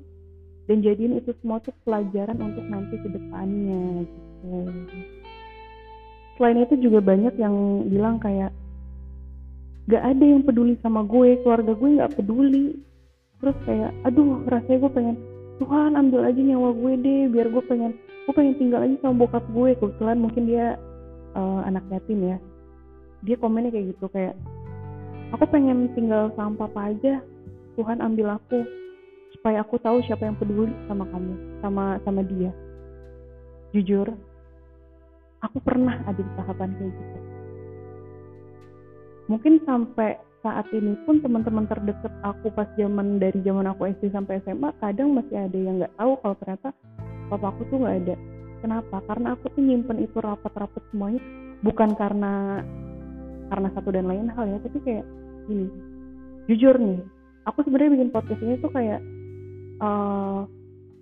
dan 0.64 0.80
jadiin 0.80 1.20
itu 1.20 1.36
semua 1.44 1.60
tuh 1.60 1.76
pelajaran 1.84 2.40
untuk 2.40 2.64
nanti 2.64 2.96
ke 2.96 3.08
depannya 3.12 4.08
gitu. 4.08 4.52
Selain 6.34 6.58
itu 6.64 6.74
juga 6.80 7.04
banyak 7.04 7.34
yang 7.36 7.86
bilang 7.86 8.16
kayak 8.18 8.50
gak 9.84 10.02
ada 10.02 10.24
yang 10.24 10.40
peduli 10.42 10.80
sama 10.80 11.04
gue 11.04 11.38
keluarga 11.44 11.72
gue 11.76 12.00
gak 12.00 12.14
peduli. 12.16 12.66
Terus 13.44 13.56
kayak 13.68 13.92
aduh 14.08 14.40
rasanya 14.48 14.78
gue 14.80 14.92
pengen 14.96 15.16
Tuhan 15.60 15.92
ambil 15.94 16.20
aja 16.26 16.40
nyawa 16.40 16.72
gue 16.72 16.92
deh 17.04 17.22
biar 17.30 17.46
gue 17.52 17.64
pengen 17.68 17.92
gue 18.24 18.32
pengen 18.32 18.56
tinggal 18.56 18.80
aja 18.80 18.96
sama 19.04 19.24
bokap 19.24 19.44
gue. 19.52 19.76
Kebetulan 19.76 20.18
mungkin 20.20 20.44
dia 20.48 20.80
uh, 21.36 21.60
anak 21.68 21.84
yatim 21.92 22.24
ya. 22.24 22.36
Dia 23.24 23.36
komennya 23.40 23.72
kayak 23.72 23.96
gitu 23.96 24.06
kayak 24.12 24.34
aku 25.32 25.44
pengen 25.48 25.92
tinggal 25.92 26.32
sama 26.36 26.66
papa 26.66 26.92
aja. 26.92 27.20
Tuhan 27.74 27.98
ambil 28.00 28.38
aku 28.38 28.64
supaya 29.34 29.60
aku 29.60 29.76
tahu 29.82 29.98
siapa 30.06 30.24
yang 30.24 30.38
peduli 30.38 30.72
sama 30.86 31.04
kamu 31.10 31.34
sama 31.60 31.84
sama 32.06 32.22
dia. 32.24 32.50
Jujur 33.74 34.08
aku 35.44 35.58
pernah 35.60 36.00
ada 36.08 36.16
di 36.16 36.32
tahapan 36.38 36.70
kayak 36.78 36.92
gitu. 36.96 37.18
Mungkin 39.24 39.54
sampai 39.64 40.16
saat 40.44 40.68
ini 40.76 40.92
pun 41.08 41.24
teman-teman 41.24 41.64
terdekat 41.64 42.12
aku 42.20 42.52
pas 42.52 42.68
zaman 42.76 43.16
dari 43.16 43.40
zaman 43.40 43.64
aku 43.64 43.88
SD 43.96 44.12
sampai 44.12 44.44
SMA 44.44 44.76
kadang 44.76 45.16
masih 45.16 45.40
ada 45.40 45.56
yang 45.56 45.80
nggak 45.80 45.96
tahu 45.96 46.12
kalau 46.20 46.36
ternyata 46.36 46.68
papa 47.34 47.50
aku 47.50 47.66
tuh 47.68 47.82
nggak 47.82 47.96
ada. 48.06 48.16
Kenapa? 48.64 48.96
Karena 49.04 49.28
aku 49.36 49.52
tuh 49.52 49.62
nyimpen 49.62 49.98
itu 50.00 50.16
rapat-rapat 50.22 50.82
semuanya. 50.94 51.20
Bukan 51.60 51.98
karena 51.98 52.62
karena 53.52 53.68
satu 53.76 53.88
dan 53.92 54.08
lain 54.08 54.32
hal 54.32 54.44
ya 54.48 54.58
tapi 54.64 54.78
kayak 54.82 55.04
gini 55.44 55.68
jujur 56.48 56.74
nih 56.80 57.00
aku 57.44 57.60
sebenarnya 57.64 57.92
bikin 58.00 58.10
podcast 58.12 58.40
ini 58.40 58.56
tuh 58.60 58.72
kayak 58.72 59.00
uh, 59.84 60.48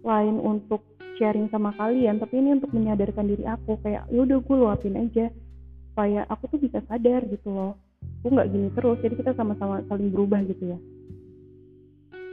lain 0.03 0.37
untuk 0.43 0.83
sharing 1.19 1.47
sama 1.55 1.71
kalian 1.79 2.19
tapi 2.19 2.43
ini 2.43 2.59
untuk 2.59 2.75
menyadarkan 2.75 3.31
diri 3.31 3.47
aku 3.47 3.79
kayak 3.83 4.11
ya 4.11 4.21
udah 4.23 4.39
gue 4.43 4.57
luapin 4.57 4.99
aja. 4.99 5.31
Supaya 5.93 6.25
aku 6.33 6.57
tuh 6.57 6.57
bisa 6.57 6.81
sadar 6.89 7.21
gitu 7.29 7.53
loh. 7.53 7.77
Aku 8.25 8.33
nggak 8.33 8.49
gini 8.49 8.73
terus 8.73 8.97
jadi 9.05 9.12
kita 9.12 9.33
sama-sama 9.37 9.85
saling 9.87 10.09
berubah 10.09 10.41
gitu 10.49 10.73
ya 10.73 10.79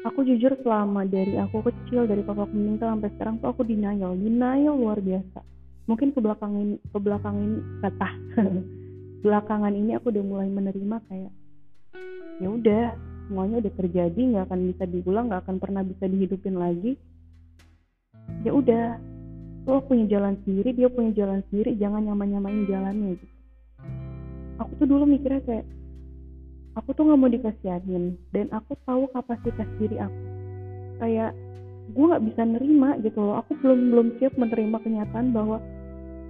aku 0.07 0.23
jujur 0.23 0.55
selama 0.63 1.03
dari 1.03 1.35
aku 1.35 1.59
kecil 1.65 2.07
dari 2.07 2.23
papa 2.23 2.47
aku 2.47 2.55
meninggal 2.55 2.95
sampai 2.95 3.11
sekarang 3.15 3.35
tuh 3.43 3.49
aku 3.51 3.61
denial. 3.67 4.15
Denial 4.15 4.75
luar 4.75 4.99
biasa. 5.03 5.39
Mungkin 5.89 6.13
ke 6.13 6.19
belakang 6.21 6.53
ini 6.55 6.75
ke 6.79 6.99
belakang 7.01 7.35
ini 7.41 7.57
kata 7.81 8.09
belakangan 9.25 9.73
ini 9.73 9.97
aku 9.97 10.13
udah 10.13 10.23
mulai 10.23 10.47
menerima 10.47 10.97
kayak 11.09 11.33
ya 12.39 12.47
udah 12.47 12.83
semuanya 13.27 13.59
udah 13.59 13.73
terjadi 13.75 14.21
nggak 14.31 14.45
akan 14.47 14.59
bisa 14.71 14.83
diulang 14.87 15.25
nggak 15.27 15.41
akan 15.43 15.57
pernah 15.59 15.81
bisa 15.83 16.05
dihidupin 16.07 16.55
lagi. 16.55 16.95
Ya 18.45 18.53
udah 18.55 19.01
lo 19.67 19.83
punya 19.85 20.07
jalan 20.07 20.39
sendiri 20.45 20.71
dia 20.73 20.87
punya 20.87 21.11
jalan 21.13 21.43
sendiri 21.51 21.75
jangan 21.75 22.05
nyaman 22.05 22.27
nyamain 22.37 22.63
jalannya 22.69 23.17
gitu. 23.17 23.35
Aku 24.59 24.71
tuh 24.79 24.87
dulu 24.87 25.03
mikirnya 25.07 25.41
kayak 25.43 25.65
aku 26.79 26.95
tuh 26.95 27.03
nggak 27.03 27.19
mau 27.19 27.27
dikasihanin 27.27 28.15
dan 28.31 28.47
aku 28.55 28.79
tahu 28.87 29.11
kapasitas 29.11 29.67
diri 29.75 29.99
aku. 29.99 30.21
Kayak 31.03 31.31
gue 31.91 32.05
nggak 32.07 32.25
bisa 32.31 32.41
nerima 32.47 32.95
gitu 33.03 33.19
loh. 33.19 33.43
Aku 33.43 33.59
belum 33.59 33.91
belum 33.91 34.07
siap 34.17 34.39
menerima 34.39 34.77
kenyataan 34.79 35.35
bahwa 35.35 35.59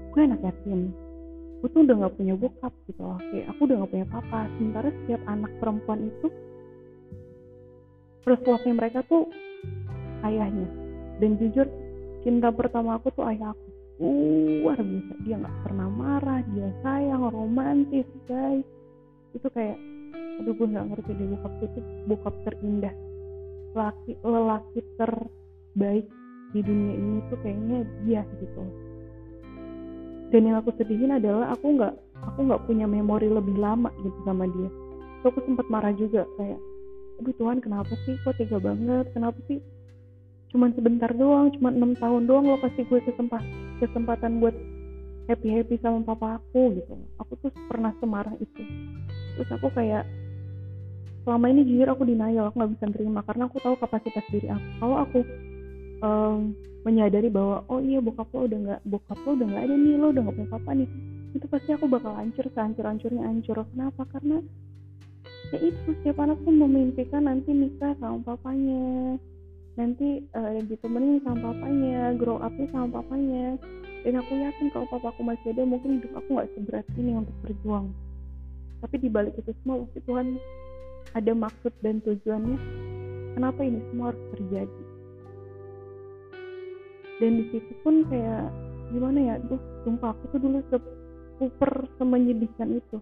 gue 0.09 0.21
anak 0.25 0.41
yatim. 0.41 0.89
Gue 1.61 1.69
tuh 1.69 1.85
udah 1.85 1.95
nggak 2.01 2.15
punya 2.17 2.33
bokap 2.33 2.73
gitu 2.89 3.01
loh. 3.05 3.19
Kayak 3.29 3.45
aku 3.53 3.59
udah 3.69 3.75
nggak 3.83 3.91
punya 3.93 4.07
papa. 4.09 4.39
Sementara 4.57 4.89
setiap 4.89 5.21
anak 5.29 5.51
perempuan 5.61 5.99
itu 6.09 6.27
first 8.25 8.45
mereka 8.65 8.99
tuh 9.05 9.29
ayahnya. 10.25 10.67
Dan 11.19 11.35
jujur 11.37 11.67
cinta 12.25 12.49
pertama 12.49 12.97
aku 12.97 13.11
tuh 13.13 13.27
ayah 13.29 13.53
aku. 13.53 13.67
Luar 14.63 14.79
biasa. 14.79 15.13
Dia 15.27 15.35
nggak 15.37 15.57
pernah 15.67 15.87
marah 15.91 16.41
dia 16.55 16.71
sayang 16.81 17.27
romantis 17.29 18.07
guys. 18.25 18.63
Itu 19.35 19.51
kayak 19.51 19.77
aduh 20.13 20.53
gue 20.55 20.67
nggak 20.71 20.87
ngerti 20.93 21.11
deh 21.19 21.27
bokap 21.35 21.53
itu 21.63 21.79
bokap 22.07 22.35
terindah. 22.47 22.95
Laki 23.75 24.13
lelaki 24.23 24.79
terbaik 24.97 26.07
di 26.55 26.59
dunia 26.65 26.93
ini 26.97 27.19
tuh 27.29 27.37
kayaknya 27.45 27.85
dia 28.05 28.21
gitu. 28.41 28.63
Dan 30.29 30.41
yang 30.45 30.61
aku 30.61 30.73
sedihin 30.77 31.13
adalah 31.17 31.53
aku 31.53 31.77
nggak 31.77 31.93
aku 32.21 32.39
nggak 32.45 32.63
punya 32.69 32.85
memori 32.85 33.29
lebih 33.29 33.57
lama 33.57 33.89
gitu 34.01 34.19
sama 34.25 34.45
dia. 34.49 34.69
So 35.21 35.33
aku 35.33 35.43
sempat 35.45 35.67
marah 35.67 35.93
juga 35.93 36.25
kayak 36.37 36.59
aduh 37.19 37.35
Tuhan 37.35 37.59
kenapa 37.59 37.91
sih 38.07 38.15
kok 38.23 38.37
tega 38.39 38.57
banget? 38.61 39.11
Kenapa 39.11 39.37
sih 39.49 39.59
cuman 40.49 40.73
sebentar 40.73 41.13
doang 41.13 41.53
cuman 41.59 41.77
enam 41.77 41.93
tahun 41.93 42.25
doang 42.25 42.49
lo 42.49 42.57
kasih 42.57 42.81
gue 42.89 43.05
kesempatan 43.05 43.45
kesempatan 43.77 44.41
buat 44.41 44.57
happy 45.29 45.45
happy 45.53 45.77
sama 45.77 46.01
papa 46.01 46.41
aku 46.41 46.73
gitu. 46.73 46.97
Aku 47.21 47.37
tuh 47.37 47.53
pernah 47.69 47.93
semarah 48.01 48.33
itu 48.41 48.65
terus 49.39 49.55
aku 49.55 49.71
kayak 49.71 50.03
selama 51.23 51.47
ini 51.47 51.63
jujur 51.63 51.87
aku 51.87 52.03
denial 52.03 52.51
aku 52.51 52.59
nggak 52.59 52.71
bisa 52.75 52.85
terima 52.91 53.23
karena 53.23 53.47
aku 53.47 53.63
tahu 53.63 53.79
kapasitas 53.79 54.25
diri 54.27 54.51
aku. 54.51 54.67
Kalau 54.83 54.97
aku 54.99 55.19
um, 56.03 56.51
menyadari 56.83 57.31
bahwa 57.31 57.63
oh 57.71 57.79
iya 57.79 58.03
bokap 58.03 58.27
lo 58.35 58.51
udah 58.51 58.59
nggak 58.59 58.81
bokap 58.83 59.19
lo 59.23 59.31
udah 59.39 59.47
nggak 59.47 59.63
ada 59.63 59.75
nih 59.79 59.95
lo 59.95 60.07
udah 60.11 60.21
nggak 60.27 60.35
punya 60.35 60.51
papa 60.51 60.71
nih 60.75 60.89
itu 61.29 61.45
pasti 61.45 61.69
aku 61.71 61.85
bakal 61.85 62.11
hancur 62.17 62.45
sehancur 62.51 62.83
hancurnya 62.83 63.23
hancur. 63.23 63.63
Kenapa? 63.71 64.03
Karena 64.11 64.43
ya 65.55 65.57
itu 65.63 65.79
setiap 65.87 66.19
anak 66.19 66.43
tuh 66.43 66.51
memimpikan 66.51 67.23
nanti 67.31 67.55
nikah 67.55 67.95
sama 68.03 68.19
papanya 68.27 69.15
nanti 69.79 70.27
uh, 70.35 70.59
ditemenin 70.67 71.23
sama 71.23 71.55
papanya 71.55 72.11
grow 72.19 72.43
upnya 72.43 72.67
sama 72.75 72.99
papanya. 72.99 73.55
Dan 74.03 74.15
aku 74.19 74.31
yakin 74.31 74.67
kalau 74.75 74.87
papaku 74.91 75.23
masih 75.23 75.55
ada 75.55 75.63
mungkin 75.63 75.99
hidup 75.99 76.11
aku 76.19 76.35
nggak 76.35 76.49
seberat 76.55 76.87
ini 76.95 77.19
untuk 77.19 77.35
berjuang 77.43 77.91
tapi 78.79 78.95
dibalik 78.99 79.35
itu 79.35 79.51
semua 79.63 79.83
pasti 79.85 79.99
Tuhan 80.07 80.27
ada 81.15 81.31
maksud 81.33 81.73
dan 81.83 81.99
tujuannya. 82.05 82.57
Kenapa 83.37 83.59
ini 83.63 83.79
semua 83.91 84.11
harus 84.11 84.23
terjadi? 84.35 84.83
Dan 87.19 87.31
di 87.39 87.45
situ 87.51 87.71
pun 87.83 88.07
kayak 88.07 88.47
gimana 88.91 89.19
ya? 89.19 89.35
Tuh 89.47 89.59
sumpah 89.83 90.15
aku 90.15 90.23
tuh 90.35 90.39
dulu 90.39 90.59
super 91.39 91.71
semenyedihkan 91.99 92.79
itu. 92.79 92.97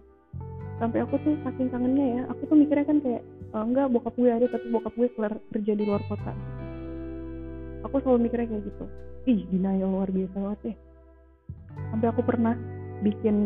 Sampai 0.78 1.02
aku 1.02 1.18
tuh 1.26 1.34
saking 1.42 1.74
kangennya 1.74 2.06
ya 2.06 2.22
aku 2.30 2.46
tuh 2.46 2.56
mikirnya 2.58 2.86
kan 2.86 2.98
kayak 3.02 3.22
oh, 3.50 3.66
enggak 3.66 3.90
bokap 3.90 4.14
gue 4.14 4.30
ada 4.30 4.46
tapi 4.46 4.66
bokap 4.70 4.94
gue 4.94 5.08
keluar 5.14 5.32
kerja 5.50 5.72
di 5.74 5.84
luar 5.86 6.02
kota. 6.06 6.32
Aku 7.86 7.98
selalu 8.02 8.30
mikirnya 8.30 8.46
kayak 8.46 8.62
gitu. 8.66 8.84
Ih 9.26 9.42
denial 9.50 9.90
luar 9.90 10.10
biasa 10.10 10.36
banget 10.38 10.62
ya 10.62 10.76
sampai 11.90 12.08
aku 12.10 12.22
pernah 12.26 12.54
bikin 13.02 13.36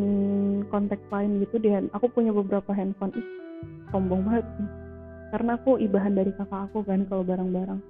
kontak 0.73 1.01
lain 1.13 1.45
gitu 1.45 1.61
dan 1.61 1.93
aku 1.93 2.09
punya 2.09 2.33
beberapa 2.33 2.73
handphone. 2.73 3.13
Ih 3.17 3.27
sombong 3.93 4.25
banget 4.25 4.47
sih. 4.57 4.69
Karena 5.33 5.57
aku 5.57 5.81
ibahan 5.81 6.13
dari 6.13 6.33
kakak 6.37 6.73
aku 6.73 6.85
kan 6.85 7.05
kalau 7.09 7.25
barang-barang. 7.25 7.81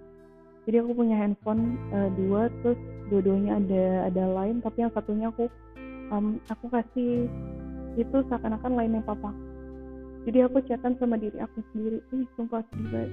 Jadi 0.63 0.77
aku 0.79 0.91
punya 0.95 1.19
handphone 1.19 1.75
uh, 1.91 2.11
dua 2.15 2.47
terus 2.63 2.79
dua-duanya 3.11 3.59
ada 3.59 3.85
ada 4.11 4.25
lain 4.31 4.63
tapi 4.63 4.87
yang 4.87 4.93
satunya 4.95 5.27
aku 5.31 5.51
um, 6.15 6.39
aku 6.47 6.71
kasih 6.71 7.27
itu 7.99 8.17
seakan-akan 8.31 8.73
lainnya 8.79 9.03
papa. 9.03 9.35
Jadi 10.23 10.39
aku 10.47 10.63
chatan 10.71 10.95
sama 11.03 11.19
diri 11.19 11.39
aku 11.43 11.63
sendiri. 11.75 11.99
Ih 12.15 12.27
sumpah 12.39 12.63
sedih 12.71 12.89
banget. 12.91 13.13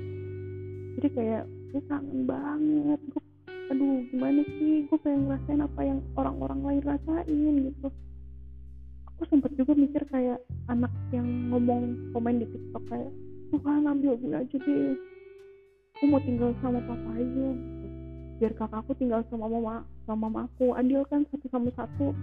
Jadi 0.98 1.08
kayak 1.14 1.44
gue 1.74 1.82
kangen 1.90 2.22
banget. 2.30 3.00
Gue 3.14 3.22
aduh 3.70 4.02
gimana 4.14 4.42
sih? 4.58 4.86
Gue 4.90 4.98
pengen 5.02 5.30
ngerasain 5.30 5.62
apa 5.62 5.82
yang 5.82 6.00
orang-orang 6.18 6.60
lain 6.66 6.82
rasain 6.86 7.54
gitu 7.70 7.90
aku 9.20 9.28
aku 9.28 9.36
sempat 9.36 9.52
juga 9.60 9.76
mikir 9.76 10.00
kayak 10.16 10.40
anak 10.72 10.96
yang 11.12 11.28
ngomong 11.52 12.16
komen 12.16 12.40
di 12.40 12.48
tiktok 12.56 12.80
kayak 12.88 13.12
Tuhan 13.52 13.84
ambil 13.84 14.16
gue 14.16 14.32
aja 14.32 14.56
deh. 14.64 14.96
Aku 16.00 16.08
mau 16.08 16.24
tinggal 16.24 16.56
sama 16.64 16.80
papa 16.80 17.12
aja. 17.20 17.48
Biar 18.40 18.56
kakakku 18.56 18.96
tinggal 18.96 19.28
sama 19.28 19.52
mama 19.52 19.84
sama 20.08 20.32
mama 20.32 20.48
aku 20.48 20.72
adil 20.72 21.04
kan 21.12 21.28
satu 21.36 21.52
sama 21.52 21.68
satu. 21.76 22.16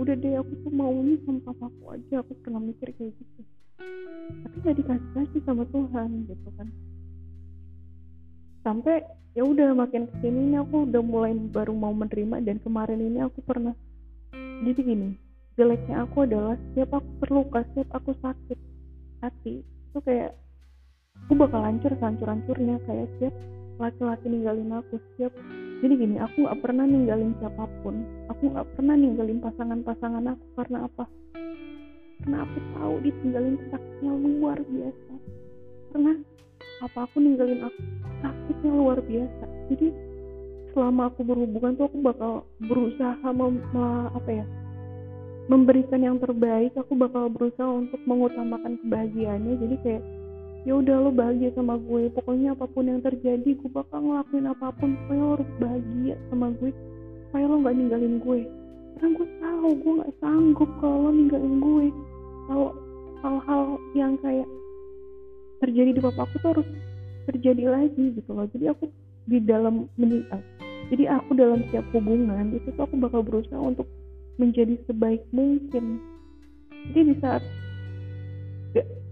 Udah 0.00 0.16
deh 0.16 0.40
aku 0.40 0.64
tuh 0.64 0.72
maunya 0.72 1.20
sama 1.28 1.44
papaku 1.44 1.92
aja. 1.92 2.24
Aku 2.24 2.32
pernah 2.40 2.64
mikir 2.64 2.88
kayak 2.96 3.12
gitu. 3.20 3.40
Tapi 4.48 4.56
gak 4.64 4.76
dikasih 4.80 5.10
kasih 5.12 5.40
sama 5.44 5.68
Tuhan 5.68 6.24
gitu 6.24 6.48
kan. 6.56 6.68
Sampai 8.64 9.04
ya 9.36 9.44
udah 9.44 9.76
makin 9.76 10.08
ke 10.08 10.24
sini 10.24 10.40
ini 10.48 10.56
aku 10.56 10.88
udah 10.88 11.04
mulai 11.04 11.36
baru 11.36 11.76
mau 11.76 11.92
menerima. 11.92 12.40
Dan 12.40 12.64
kemarin 12.64 13.12
ini 13.12 13.20
aku 13.20 13.44
pernah 13.44 13.76
jadi 14.64 14.80
gini 14.80 15.23
jeleknya 15.54 16.06
aku 16.06 16.26
adalah 16.26 16.58
setiap 16.70 16.98
aku 16.98 17.10
terluka 17.22 17.60
setiap 17.72 17.88
aku 17.94 18.10
sakit 18.18 18.58
hati 19.22 19.62
itu 19.62 19.98
kayak 20.02 20.34
aku 21.26 21.32
bakal 21.38 21.62
hancur 21.62 21.94
hancur-hancurnya 21.94 22.76
kayak 22.84 23.06
setiap 23.16 23.34
laki-laki 23.78 24.26
ninggalin 24.30 24.70
aku 24.74 24.98
setiap 24.98 25.32
jadi 25.84 26.00
gini 26.00 26.16
aku 26.16 26.48
nggak 26.48 26.64
pernah 26.64 26.88
ninggalin 26.88 27.36
siapa 27.36 27.68
pun. 27.84 28.08
Aku 28.32 28.48
nggak 28.56 28.72
pernah 28.72 28.96
ninggalin 28.96 29.36
pasangan-pasangan 29.44 30.24
aku 30.32 30.44
karena 30.56 30.88
apa? 30.88 31.04
Karena 32.24 32.36
aku 32.40 32.58
tahu 32.72 32.94
ditinggalin 33.04 33.56
sakitnya 33.68 34.12
luar 34.16 34.58
biasa. 34.64 35.12
Karena 35.92 36.12
apa 36.88 36.98
aku 37.04 37.16
ninggalin 37.20 37.68
aku 37.68 37.80
sakitnya 38.24 38.72
luar 38.72 38.98
biasa. 39.04 39.44
Jadi 39.76 39.88
selama 40.72 41.12
aku 41.12 41.20
berhubungan 41.20 41.76
tuh 41.76 41.84
aku 41.84 41.98
bakal 42.00 42.32
berusaha 42.64 43.28
mem, 43.28 43.60
apa 44.08 44.30
ya 44.32 44.46
memberikan 45.46 46.00
yang 46.00 46.16
terbaik 46.16 46.72
aku 46.76 46.96
bakal 46.96 47.28
berusaha 47.28 47.68
untuk 47.68 48.00
mengutamakan 48.08 48.80
kebahagiaannya. 48.80 49.54
Jadi 49.60 49.76
kayak 49.84 50.02
ya 50.64 50.72
udah 50.80 50.96
lo 51.04 51.10
bahagia 51.12 51.52
sama 51.52 51.76
gue. 51.76 52.08
Pokoknya 52.16 52.56
apa 52.56 52.64
pun 52.68 52.88
yang 52.88 53.00
terjadi 53.04 53.50
gue 53.56 53.70
bakal 53.70 54.00
ngelakuin 54.00 54.46
apa 54.48 54.72
pun 54.76 54.96
supaya 55.04 55.20
lo 55.20 55.30
harus 55.36 55.50
bahagia 55.60 56.14
sama 56.32 56.46
gue. 56.56 56.70
Supaya 57.28 57.44
lo 57.44 57.56
nggak 57.60 57.76
ninggalin 57.76 58.14
gue. 58.20 58.40
Karena 58.96 59.08
gue 59.14 59.28
tahu 59.42 59.68
gue 59.76 59.92
nggak 60.00 60.14
sanggup 60.22 60.70
kalau 60.80 60.96
lo 61.06 61.10
ninggalin 61.12 61.54
gue. 61.60 61.86
Kalau 62.48 62.68
hal-hal 63.24 63.62
yang 63.96 64.14
kayak 64.20 64.48
terjadi 65.60 65.90
di 65.96 66.00
papaku 66.00 66.34
tuh 66.40 66.50
harus 66.56 66.68
terjadi 67.28 67.72
lagi 67.72 68.04
gitu 68.16 68.30
loh. 68.32 68.48
Jadi 68.48 68.68
aku 68.68 68.88
di 69.24 69.40
dalam 69.40 69.88
menikah 69.96 70.40
jadi 70.92 71.16
aku 71.16 71.32
dalam 71.32 71.64
setiap 71.68 71.86
hubungan 71.96 72.52
itu 72.52 72.68
tuh 72.76 72.84
aku 72.84 73.00
bakal 73.00 73.24
berusaha 73.24 73.56
untuk 73.56 73.88
menjadi 74.36 74.74
sebaik 74.86 75.22
mungkin. 75.30 76.02
Jadi 76.90 77.00
di 77.12 77.16
saat 77.22 77.42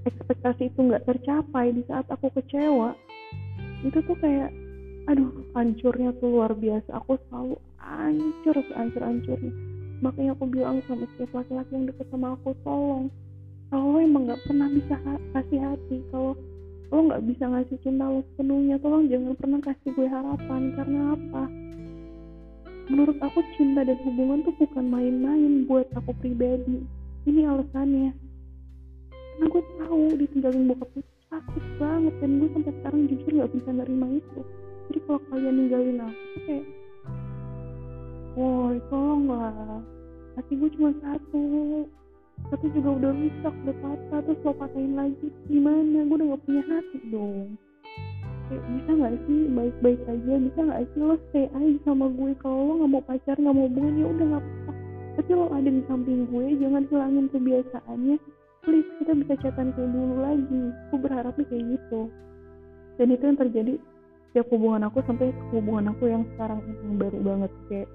ekspektasi 0.02 0.74
itu 0.74 0.80
nggak 0.82 1.06
tercapai 1.06 1.70
di 1.70 1.82
saat 1.86 2.02
aku 2.10 2.26
kecewa 2.34 2.90
itu 3.86 3.98
tuh 4.02 4.18
kayak 4.18 4.50
aduh 5.06 5.30
hancurnya 5.54 6.14
tuh 6.18 6.38
luar 6.38 6.52
biasa. 6.54 6.90
Aku 7.02 7.18
selalu 7.28 7.56
hancur 7.78 8.56
sehancur 8.70 9.02
hancurnya. 9.02 9.54
Makanya 10.02 10.34
aku 10.34 10.44
bilang 10.50 10.82
sama 10.90 11.06
setiap 11.14 11.42
laki-laki 11.42 11.70
yang 11.74 11.86
deket 11.86 12.06
sama 12.10 12.34
aku 12.34 12.50
tolong 12.66 13.06
kalau 13.72 13.96
emang 13.96 14.28
nggak 14.28 14.44
pernah 14.44 14.68
bisa 14.68 15.00
kasih 15.32 15.60
hati 15.64 15.96
kalau 16.12 16.36
lo 16.92 17.08
nggak 17.08 17.24
bisa 17.24 17.48
ngasih 17.48 17.78
cinta 17.80 18.04
lo 18.04 18.20
sepenuhnya 18.20 18.76
tolong 18.84 19.08
jangan 19.08 19.32
pernah 19.40 19.60
kasih 19.64 19.90
gue 19.96 20.08
harapan. 20.12 20.62
Karena 20.76 21.00
apa 21.16 21.42
menurut 22.90 23.18
aku 23.22 23.44
cinta 23.54 23.86
dan 23.86 23.98
hubungan 24.02 24.42
tuh 24.42 24.54
bukan 24.58 24.84
main-main 24.86 25.66
buat 25.66 25.86
aku 25.94 26.14
pribadi. 26.18 26.82
Ini 27.28 27.46
alasannya. 27.46 28.10
Karena 29.10 29.46
gue 29.46 29.62
tahu 29.78 30.02
ditinggalin 30.18 30.70
bokap 30.70 30.88
gue 30.94 31.04
sakit 31.30 31.64
banget 31.78 32.14
dan 32.18 32.30
gue 32.42 32.48
sampai 32.52 32.72
sekarang 32.82 33.02
jujur 33.08 33.30
nggak 33.32 33.52
bisa 33.54 33.70
nerima 33.70 34.06
itu. 34.18 34.40
Jadi 34.90 34.98
kalau 35.06 35.20
kalian 35.30 35.54
ninggalin 35.56 36.02
aku 36.02 36.22
tuh 36.22 36.42
kayak 36.46 36.66
woi 38.34 38.76
tolonglah. 38.90 39.80
Hati 40.34 40.52
gue 40.58 40.70
cuma 40.76 40.90
satu. 41.00 41.44
Satu 42.50 42.66
juga 42.74 42.90
udah 42.98 43.12
rusak 43.14 43.54
udah 43.62 43.76
patah 43.78 44.20
terus 44.26 44.42
lo 44.42 44.52
patahin 44.58 44.94
lagi. 44.98 45.28
Gimana? 45.46 46.02
Gue 46.08 46.16
udah 46.18 46.26
gak 46.34 46.42
punya 46.44 46.62
hati 46.66 46.98
dong 47.08 47.54
kayak 48.52 48.68
bisa 48.68 48.90
nggak 48.92 49.14
sih? 49.24 49.40
Baik-baik 49.48 50.00
aja. 50.04 50.32
Bisa 50.36 50.60
nggak 50.60 50.80
sih 50.92 51.00
lo 51.00 51.16
stay 51.32 51.46
aja 51.48 51.78
sama 51.88 52.06
gue? 52.12 52.30
Kalau 52.44 52.60
lo 52.68 52.72
nggak 52.84 52.92
mau 52.92 53.04
pacar 53.08 53.36
nggak 53.40 53.54
mau 53.56 53.64
hubungan 53.64 53.94
ya 53.96 54.06
udah 54.12 54.26
nggak 54.28 54.44
apa-apa. 54.44 54.72
Tapi 55.16 55.30
lo 55.32 55.46
ada 55.56 55.70
di 55.72 55.82
samping 55.88 56.20
gue 56.28 56.44
jangan 56.60 56.82
hilangin 56.92 57.26
kebiasaannya. 57.32 58.16
Please 58.62 58.90
kita 59.00 59.12
bisa 59.24 59.34
chatan 59.40 59.68
kayak 59.72 59.88
dulu 59.88 60.14
lagi. 60.20 60.62
Aku 60.92 60.96
berharapnya 61.00 61.44
kayak 61.48 61.64
gitu. 61.64 62.00
Dan 63.00 63.06
itu 63.08 63.24
yang 63.24 63.38
terjadi 63.40 63.74
setiap 64.28 64.46
hubungan 64.52 64.84
aku 64.84 65.00
sampai 65.08 65.32
hubungan 65.56 65.96
aku 65.96 66.04
yang 66.12 66.28
sekarang 66.36 66.60
yang 66.84 66.96
baru 67.00 67.18
banget. 67.24 67.52
Kayak 67.72 67.88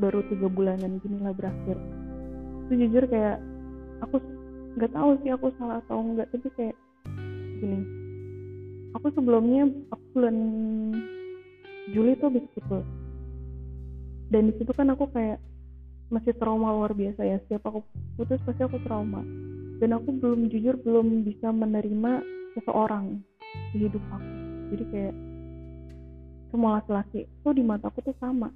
baru 0.00 0.20
tiga 0.32 0.48
bulanan 0.48 0.96
gini 1.04 1.20
lah 1.20 1.36
berakhir. 1.36 1.76
Itu 2.64 2.72
jujur 2.80 3.04
kayak 3.12 3.44
aku 4.00 4.16
nggak 4.80 4.90
tahu 4.90 5.10
sih 5.20 5.30
aku 5.30 5.52
salah 5.60 5.78
atau 5.84 6.02
enggak 6.02 6.26
tapi 6.34 6.48
kayak 6.58 6.76
gini 7.62 8.03
aku 8.94 9.10
sebelumnya 9.12 9.68
bulan 10.14 10.36
Juli 11.92 12.16
tuh 12.16 12.32
habis 12.32 12.46
putus 12.56 12.86
dan 14.32 14.50
di 14.50 14.52
situ 14.56 14.72
kan 14.72 14.88
aku 14.90 15.06
kayak 15.12 15.38
masih 16.08 16.34
trauma 16.36 16.72
luar 16.74 16.90
biasa 16.90 17.22
ya. 17.22 17.36
Setiap 17.44 17.70
aku 17.70 17.86
putus 18.18 18.40
pasti 18.42 18.62
aku 18.64 18.82
trauma. 18.82 19.22
Dan 19.82 19.94
aku 19.94 20.10
belum 20.10 20.48
jujur 20.48 20.78
belum 20.80 21.26
bisa 21.26 21.50
menerima 21.50 22.22
seseorang 22.58 23.20
di 23.74 23.86
hidup 23.86 24.02
aku. 24.10 24.30
Jadi 24.74 24.84
kayak 24.90 25.14
semua 26.54 26.82
laki-laki 26.82 27.26
tuh 27.42 27.52
di 27.52 27.62
mataku 27.62 28.02
tuh 28.02 28.16
sama. 28.22 28.50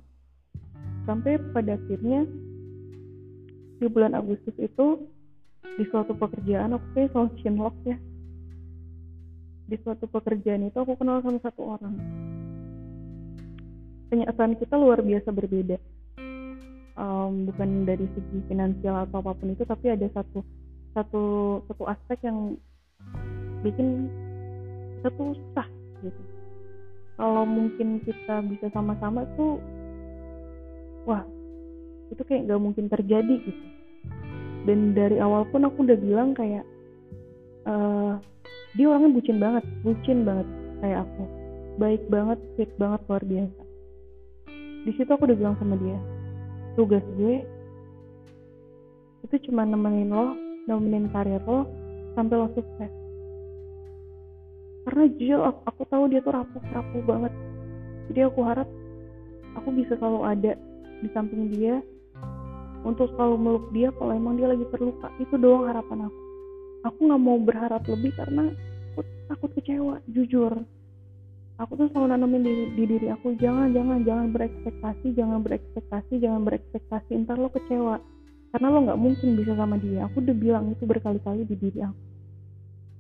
Sampai 1.05 1.39
pada 1.55 1.75
akhirnya 1.75 2.27
di 3.79 3.87
bulan 3.87 4.15
Agustus 4.19 4.55
itu 4.59 5.07
di 5.79 5.85
suatu 5.95 6.11
pekerjaan 6.19 6.75
aku 6.75 6.87
kayak 6.95 7.11
selalu 7.15 7.31
chinlock 7.39 7.75
ya 7.87 7.95
di 9.69 9.77
suatu 9.85 10.09
pekerjaan 10.09 10.65
itu 10.65 10.77
aku 10.81 10.97
kenal 10.97 11.21
sama 11.21 11.39
satu 11.45 11.77
orang. 11.77 11.95
Kenyataan 14.09 14.57
kita 14.57 14.81
luar 14.81 15.05
biasa 15.05 15.29
berbeda. 15.29 15.77
Um, 16.99 17.47
bukan 17.47 17.87
dari 17.87 18.09
segi 18.17 18.43
finansial 18.49 19.07
atau 19.07 19.23
apa 19.23 19.37
pun 19.37 19.55
itu 19.55 19.63
tapi 19.63 19.95
ada 19.95 20.09
satu 20.11 20.43
satu 20.97 21.25
satu 21.71 21.85
aspek 21.87 22.27
yang 22.27 22.59
bikin 23.63 24.11
satu 25.05 25.37
susah 25.37 25.69
gitu. 26.03 26.23
Kalau 27.21 27.45
mungkin 27.47 28.03
kita 28.03 28.43
bisa 28.51 28.67
sama-sama 28.75 29.29
tuh 29.39 29.63
wah 31.07 31.23
itu 32.09 32.23
kayak 32.25 32.49
nggak 32.49 32.63
mungkin 32.65 32.89
terjadi 32.89 33.37
gitu. 33.45 33.65
Dan 34.65 34.97
dari 34.97 35.21
awal 35.21 35.45
pun 35.53 35.69
aku 35.69 35.85
udah 35.85 35.99
bilang 36.01 36.33
kayak 36.35 36.65
uh, 37.69 38.19
dia 38.77 38.87
orangnya 38.89 39.17
bucin 39.17 39.39
banget 39.41 39.65
bucin 39.81 40.19
banget 40.29 40.49
kayak 40.85 41.09
aku. 41.09 41.25
Baik 41.79 42.03
banget 42.11 42.39
fit 42.59 42.71
banget 42.77 43.01
luar 43.09 43.23
biasa. 43.25 43.63
Di 44.85 44.93
situ 44.97 45.11
aku 45.11 45.25
udah 45.25 45.39
bilang 45.39 45.57
sama 45.57 45.79
dia 45.81 45.99
tugas 46.79 47.03
gue 47.19 47.43
itu 49.27 49.51
cuma 49.51 49.67
nemenin 49.67 50.15
lo 50.15 50.39
nemenin 50.71 51.11
karir 51.11 51.43
lo 51.43 51.67
sampai 52.15 52.39
lo 52.39 52.47
sukses. 52.55 52.93
Karena 54.87 55.05
jujur 55.19 55.41
aku, 55.43 55.61
aku 55.69 55.83
tahu 55.91 56.05
dia 56.09 56.21
tuh 56.25 56.33
rapuh-rapuh 56.33 57.03
banget. 57.05 57.33
Jadi 58.09 58.21
aku 58.25 58.41
harap 58.47 58.69
aku 59.59 59.69
bisa 59.75 59.99
selalu 59.99 60.21
ada 60.25 60.53
di 61.03 61.09
samping 61.13 61.51
dia 61.53 61.83
untuk 62.87 63.11
selalu 63.19 63.37
meluk 63.37 63.67
dia 63.75 63.93
kalau 63.99 64.15
emang 64.15 64.39
dia 64.39 64.49
lagi 64.49 64.65
terluka. 64.71 65.13
Itu 65.21 65.35
doang 65.37 65.69
harapan 65.69 66.09
aku 66.09 66.28
aku 66.87 66.99
nggak 67.11 67.23
mau 67.23 67.39
berharap 67.43 67.83
lebih 67.89 68.15
karena 68.15 68.53
aku 68.95 69.01
takut 69.31 69.51
kecewa 69.59 70.03
jujur. 70.11 70.53
Aku 71.59 71.75
tuh 71.75 71.91
selalu 71.91 72.15
nanamin 72.15 72.43
di, 72.47 72.55
di 72.79 72.85
diri 72.87 73.11
aku 73.11 73.35
jangan 73.35 73.75
jangan 73.75 74.07
jangan 74.07 74.31
berekspektasi 74.31 75.11
jangan 75.19 75.43
berekspektasi 75.43 76.23
jangan 76.23 76.47
berekspektasi. 76.47 77.11
Ntar 77.27 77.39
lo 77.39 77.51
kecewa. 77.51 77.99
Karena 78.55 78.67
lo 78.71 78.79
nggak 78.87 79.01
mungkin 79.01 79.35
bisa 79.35 79.59
sama 79.59 79.75
dia. 79.83 80.07
Aku 80.07 80.23
udah 80.23 80.37
bilang 80.39 80.71
itu 80.71 80.87
berkali-kali 80.87 81.43
di 81.51 81.57
diri 81.59 81.83
aku. 81.83 82.03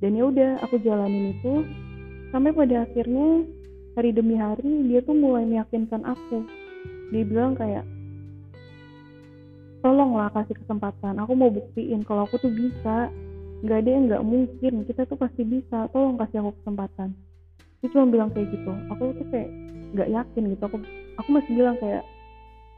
Dan 0.02 0.18
ya 0.18 0.24
udah 0.26 0.50
aku 0.66 0.74
jalanin 0.82 1.38
itu. 1.38 1.62
Sampai 2.34 2.50
pada 2.50 2.82
akhirnya 2.82 3.46
hari 3.94 4.10
demi 4.10 4.34
hari 4.34 4.90
dia 4.90 5.00
tuh 5.06 5.14
mulai 5.14 5.46
meyakinkan 5.46 6.02
aku. 6.02 6.42
Dia 7.14 7.24
bilang 7.24 7.54
kayak 7.54 7.86
tolonglah 9.86 10.34
kasih 10.34 10.58
kesempatan. 10.58 11.14
Aku 11.22 11.32
mau 11.38 11.54
buktiin 11.54 12.02
kalau 12.02 12.26
aku 12.26 12.42
tuh 12.42 12.50
bisa 12.50 13.08
nggak 13.62 13.78
ada 13.84 13.90
yang 13.90 14.04
nggak 14.10 14.24
mungkin. 14.24 14.72
Kita 14.86 15.02
tuh 15.08 15.18
pasti 15.18 15.42
bisa. 15.42 15.90
Tolong 15.90 16.18
kasih 16.20 16.42
aku 16.42 16.50
kesempatan. 16.62 17.14
Dia 17.82 17.88
cuma 17.94 18.06
bilang 18.10 18.30
kayak 18.34 18.48
gitu. 18.54 18.70
Aku 18.94 19.14
tuh 19.14 19.26
kayak 19.30 19.50
nggak 19.94 20.08
yakin 20.10 20.42
gitu. 20.54 20.62
Aku 20.66 20.76
aku 21.18 21.28
masih 21.34 21.52
bilang 21.54 21.76
kayak 21.82 22.02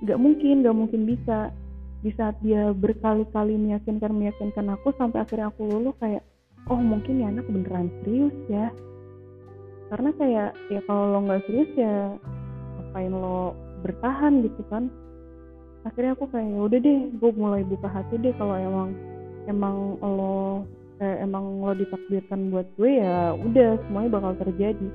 nggak 0.04 0.18
mungkin 0.20 0.54
nggak 0.64 0.76
mungkin 0.76 1.02
bisa. 1.04 1.52
Di 2.00 2.10
saat 2.16 2.40
dia 2.40 2.72
berkali-kali 2.72 3.60
meyakinkan 3.60 4.16
meyakinkan 4.16 4.72
aku 4.72 4.96
sampai 4.96 5.20
akhirnya 5.20 5.52
aku 5.52 5.68
luluh 5.68 5.92
kayak 6.00 6.24
oh 6.72 6.80
mungkin 6.80 7.20
ya 7.20 7.28
anak 7.28 7.44
beneran 7.44 7.92
serius 8.00 8.36
ya. 8.48 8.72
Karena 9.92 10.10
kayak 10.16 10.50
ya 10.72 10.80
kalau 10.88 11.12
lo 11.12 11.18
nggak 11.28 11.44
serius 11.44 11.70
ya 11.76 12.16
ngapain 12.78 13.12
lo 13.12 13.52
bertahan 13.84 14.40
gitu 14.40 14.62
kan? 14.72 14.88
Akhirnya 15.84 16.12
aku 16.16 16.28
kayak 16.28 16.48
ya 16.48 16.60
udah 16.60 16.78
deh 16.80 16.98
gue 17.20 17.30
mulai 17.36 17.62
buka 17.64 17.88
hati 17.88 18.16
deh 18.20 18.32
kalau 18.36 18.56
emang 18.56 18.96
emang 19.48 19.96
lo 20.02 20.66
eh, 21.00 21.16
emang 21.24 21.64
lo 21.64 21.72
ditakdirkan 21.72 22.52
buat 22.52 22.68
gue 22.76 23.00
ya 23.00 23.32
udah 23.32 23.80
semuanya 23.86 24.10
bakal 24.20 24.32
terjadi. 24.44 24.88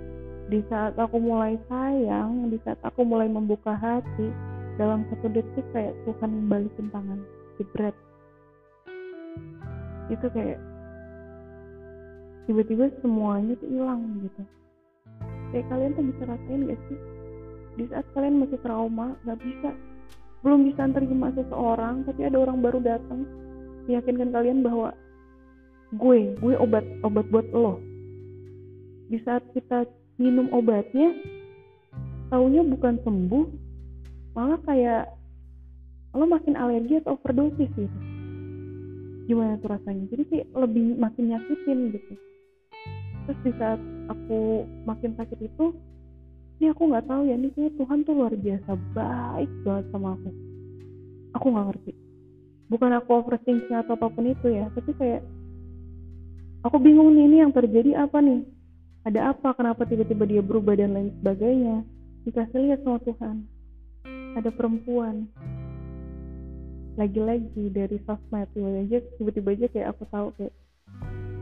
Di 0.45 0.61
saat 0.69 0.93
aku 1.01 1.17
mulai 1.17 1.57
sayang 1.65 2.53
di 2.53 2.61
saat 2.61 2.77
aku 2.85 3.01
mulai 3.01 3.25
membuka 3.25 3.73
hati 3.73 4.29
dalam 4.77 5.07
satu 5.09 5.31
detik 5.33 5.65
kayak 5.73 5.97
Tuhan 6.05 6.51
balikin 6.51 6.91
tangan 6.93 7.17
jebret 7.57 7.95
itu 10.13 10.27
kayak 10.29 10.61
tiba-tiba 12.45 12.93
semuanya 13.01 13.57
tuh 13.57 13.69
hilang 13.73 14.21
gitu. 14.21 14.43
Kayak 15.49 15.65
kalian 15.71 15.91
tuh 15.97 16.05
bisa 16.13 16.23
rasain 16.29 16.61
gak 16.69 16.81
sih? 16.85 16.99
Di 17.75 17.83
saat 17.89 18.05
kalian 18.13 18.45
masih 18.45 18.59
trauma 18.61 19.17
nggak 19.25 19.39
bisa. 19.41 19.71
Belum 20.45 20.61
bisa 20.69 20.85
terima 20.93 21.33
seseorang 21.33 22.05
tapi 22.05 22.21
ada 22.21 22.37
orang 22.37 22.61
baru 22.61 22.79
datang 22.85 23.25
meyakinkan 23.85 24.33
kalian 24.33 24.65
bahwa 24.65 24.93
gue 25.95 26.35
gue 26.41 26.53
obat 26.57 26.85
obat 27.05 27.25
buat 27.29 27.47
lo. 27.53 27.79
Di 29.09 29.21
saat 29.21 29.45
kita 29.53 29.85
minum 30.17 30.49
obatnya 30.49 31.13
taunya 32.33 32.65
bukan 32.65 32.97
sembuh 33.05 33.45
malah 34.33 34.59
kayak 34.65 35.13
lo 36.15 36.25
makin 36.25 36.55
alergi 36.57 36.99
atau 37.03 37.19
overdosis 37.19 37.69
gitu. 37.75 37.99
Gimana 39.25 39.57
tuh 39.61 39.73
rasanya? 39.73 40.05
Jadi 40.09 40.23
sih 40.29 40.41
lebih 40.53 40.97
makin 40.97 41.33
nyakitin 41.33 41.79
gitu. 41.93 42.13
Terus 43.25 43.39
di 43.41 43.51
saat 43.57 43.81
aku 44.09 44.65
makin 44.85 45.17
sakit 45.17 45.39
itu 45.41 45.73
ini 46.55 46.71
aku 46.71 46.87
nggak 46.87 47.09
tahu 47.09 47.27
ya 47.27 47.35
ini 47.35 47.51
Tuhan 47.51 48.07
tuh 48.07 48.15
luar 48.15 48.31
biasa 48.31 48.71
baik 48.95 49.51
banget 49.65 49.85
sama 49.91 50.15
aku. 50.15 50.29
Aku 51.35 51.45
nggak 51.51 51.67
ngerti 51.73 52.04
bukan 52.67 52.91
aku 52.97 53.21
overthinking 53.21 53.77
atau 53.77 53.93
apa 53.93 54.09
pun 54.09 54.25
itu 54.25 54.47
ya 54.49 54.69
tapi 54.73 54.91
kayak 54.97 55.21
aku 56.65 56.81
bingung 56.81 57.13
nih 57.13 57.29
ini 57.29 57.37
yang 57.45 57.53
terjadi 57.53 58.09
apa 58.09 58.17
nih? 58.19 58.41
Ada 59.05 59.37
apa? 59.37 59.53
Kenapa 59.53 59.85
tiba-tiba 59.85 60.25
dia 60.25 60.41
berubah 60.41 60.73
dan 60.73 60.97
lain 60.97 61.13
sebagainya? 61.21 61.85
Dikasih 62.25 62.57
lihat 62.57 62.81
sama 62.81 62.97
Tuhan. 63.05 63.45
Ada 64.33 64.49
perempuan. 64.49 65.29
Lagi-lagi 66.97 67.69
dari 67.69 68.01
sosmed 68.09 68.49
tiba-tiba 68.57 68.81
aja 68.81 68.97
tiba-tiba 69.21 69.49
aja 69.53 69.67
kayak 69.69 69.87
aku 69.93 70.03
tahu 70.09 70.27
kayak 70.41 70.53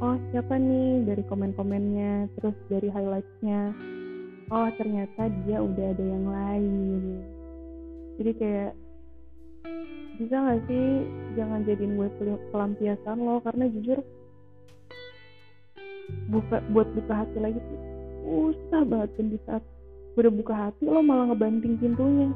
oh 0.03 0.19
siapa 0.35 0.59
nih? 0.59 1.07
Dari 1.07 1.23
komen-komennya 1.31 2.35
terus 2.35 2.57
dari 2.67 2.91
highlightnya 2.91 3.71
oh 4.51 4.67
ternyata 4.75 5.31
dia 5.47 5.63
udah 5.63 5.87
ada 5.95 6.03
yang 6.03 6.25
lain. 6.27 7.03
Jadi 8.19 8.31
kayak 8.43 8.71
bisa 10.21 10.35
gak 10.37 10.61
sih 10.69 11.09
jangan 11.33 11.65
jadiin 11.65 11.97
gue 11.97 12.09
pelampiasan 12.53 13.17
lo 13.17 13.41
karena 13.41 13.65
jujur 13.73 13.99
buka 16.29 16.61
buat 16.69 16.87
buka 16.93 17.13
hati 17.25 17.37
lagi 17.41 17.57
tuh 17.57 17.81
susah 18.23 18.81
banget 18.85 19.09
dan 19.17 19.25
di 19.33 19.39
saat 19.43 19.63
gue 20.13 20.21
udah 20.21 20.35
buka 20.35 20.53
hati 20.53 20.83
lo 20.85 21.01
malah 21.01 21.33
ngebanting 21.33 21.75
pintunya. 21.81 22.29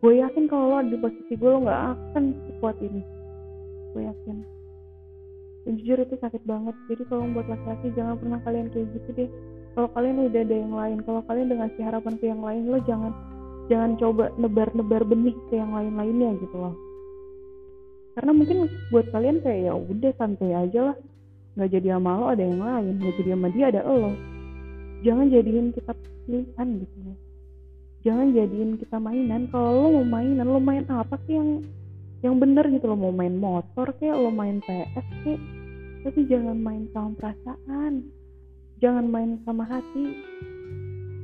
Gue 0.00 0.20
yakin 0.20 0.44
kalau 0.48 0.76
lo 0.76 0.84
di 0.84 0.96
posisi 1.00 1.32
gue 1.32 1.48
lo 1.48 1.64
nggak 1.64 1.82
akan 1.92 2.24
sekuat 2.48 2.76
ini. 2.80 3.00
Gue 3.92 4.02
yakin. 4.04 4.36
Dan 5.64 5.72
jujur 5.80 5.96
itu 6.04 6.16
sakit 6.20 6.44
banget. 6.44 6.76
Jadi 6.92 7.08
kalau 7.08 7.24
buat 7.32 7.48
laki-laki 7.48 7.88
jangan 7.96 8.20
pernah 8.20 8.40
kalian 8.44 8.68
kayak 8.68 8.88
gitu 8.92 9.08
deh. 9.16 9.30
Kalau 9.72 9.88
kalian 9.96 10.28
udah 10.28 10.42
ada 10.44 10.56
yang 10.56 10.74
lain 10.76 10.98
kalau 11.04 11.20
kalian 11.24 11.46
udah 11.52 11.58
ngasih 11.64 11.82
harapan 11.84 12.14
ke 12.20 12.24
yang 12.28 12.42
lain 12.44 12.62
lo 12.68 12.78
jangan 12.84 13.12
jangan 13.68 13.96
coba 13.96 14.30
nebar-nebar 14.36 15.02
benih 15.08 15.36
ke 15.48 15.56
yang 15.56 15.72
lain-lainnya 15.72 16.36
gitu 16.40 16.56
loh. 16.56 16.74
Karena 18.14 18.30
mungkin 18.30 18.70
buat 18.94 19.10
kalian 19.10 19.42
kayak 19.42 19.60
ya 19.70 19.74
udah 19.74 20.12
santai 20.14 20.54
aja 20.54 20.80
lah. 20.92 20.96
Nggak 21.54 21.70
jadi 21.70 21.88
sama 21.98 22.10
lo 22.18 22.26
ada 22.30 22.42
yang 22.42 22.62
lain. 22.62 22.94
Nggak 23.02 23.14
jadi 23.18 23.30
sama 23.34 23.48
dia 23.50 23.64
ada 23.74 23.80
lo. 23.82 24.12
Jangan 25.02 25.26
jadiin 25.30 25.68
kita 25.74 25.92
pilihan 26.26 26.68
gitu 26.78 26.96
loh. 27.02 27.16
Jangan 28.06 28.26
jadiin 28.36 28.70
kita 28.78 28.96
mainan. 29.02 29.42
Kalau 29.50 29.70
lo 29.74 29.86
mau 29.98 30.06
mainan 30.06 30.46
lo 30.46 30.60
main 30.62 30.84
apa 30.86 31.18
sih 31.26 31.34
yang 31.34 31.66
yang 32.22 32.40
bener 32.40 32.64
gitu 32.72 32.88
lo 32.88 32.96
mau 32.96 33.12
main 33.12 33.36
motor 33.36 33.92
kayak 34.00 34.16
lo 34.16 34.32
main 34.32 34.62
PS 34.64 35.06
kayak 35.26 35.42
tapi 36.04 36.20
jangan 36.28 36.60
main 36.60 36.84
sama 36.92 37.16
perasaan. 37.16 37.92
Jangan 38.78 39.08
main 39.08 39.40
sama 39.48 39.64
hati. 39.64 40.20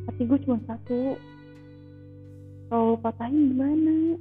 Hati 0.08 0.22
gue 0.24 0.38
cuma 0.48 0.56
satu 0.64 1.20
kalau 2.70 2.94
patahin 2.96 3.50
gimana? 3.50 4.16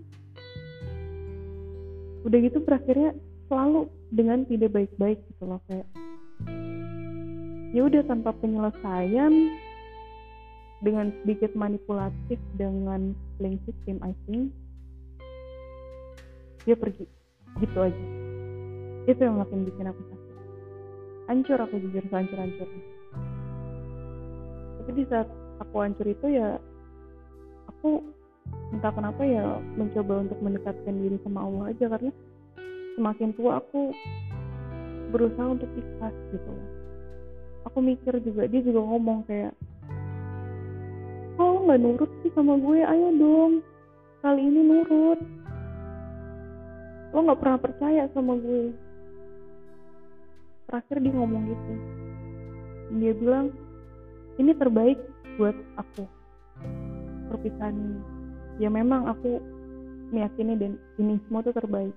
Udah 2.25 2.37
gitu 2.41 2.59
berakhirnya 2.65 3.15
selalu 3.47 3.87
dengan 4.09 4.43
tidak 4.49 4.73
baik-baik 4.73 5.21
gitu 5.29 5.43
loh 5.45 5.61
kayak 5.69 5.85
ya 7.69 7.85
udah 7.85 8.01
tanpa 8.09 8.33
penyelesaian 8.41 9.31
dengan 10.81 11.13
sedikit 11.21 11.53
manipulatif 11.53 12.41
dengan 12.57 13.13
playing 13.37 13.61
system 13.69 14.01
I 14.01 14.17
think 14.25 14.49
dia 16.65 16.73
pergi. 16.73 17.05
Gitu 17.61 17.77
aja. 17.77 18.05
Itu 19.05 19.21
yang 19.21 19.37
makin 19.39 19.69
bikin 19.69 19.89
aku 19.89 20.01
sakit. 20.09 20.35
Hancur 21.29 21.57
aku 21.61 21.75
jujur 21.77 22.03
hancur 22.09 22.37
hancur 22.41 22.69
tapi 24.89 25.05
di 25.05 25.09
saat 25.13 25.29
aku 25.61 25.85
hancur 25.85 26.09
itu 26.09 26.33
ya 26.33 26.57
aku 27.69 28.01
entah 28.69 28.93
kenapa 28.93 29.25
ya 29.25 29.57
mencoba 29.75 30.23
untuk 30.29 30.39
mendekatkan 30.45 30.93
diri 30.93 31.17
sama 31.25 31.41
Allah 31.41 31.73
aja 31.73 31.85
karena 31.89 32.11
semakin 32.93 33.29
tua 33.33 33.57
aku 33.57 33.91
berusaha 35.09 35.57
untuk 35.57 35.69
ikhlas 35.73 36.15
gitu. 36.29 36.53
Aku 37.65 37.81
mikir 37.81 38.13
juga 38.21 38.45
dia 38.45 38.61
juga 38.61 38.81
ngomong 38.85 39.25
kayak 39.25 39.53
oh 41.41 41.65
nggak 41.65 41.79
nurut 41.81 42.11
sih 42.21 42.31
sama 42.37 42.59
gue 42.61 42.79
ayo 42.85 43.07
dong 43.17 43.53
kali 44.21 44.41
ini 44.45 44.61
nurut. 44.61 45.19
Lo 47.09 47.19
nggak 47.25 47.39
pernah 47.41 47.59
percaya 47.59 48.03
sama 48.13 48.37
gue. 48.37 48.69
Terakhir 50.69 50.97
dia 51.01 51.13
ngomong 51.17 51.43
gitu. 51.49 51.73
Dia 53.01 53.13
bilang 53.17 53.49
ini 54.37 54.53
terbaik 54.53 55.01
buat 55.41 55.57
aku 55.79 56.05
perpisahan 57.33 57.73
ini 57.73 58.18
ya 58.59 58.69
memang 58.69 59.07
aku 59.07 59.39
meyakini 60.13 60.53
dan 60.59 60.75
ini 60.99 61.17
semua 61.25 61.41
tuh 61.41 61.55
terbaik. 61.55 61.95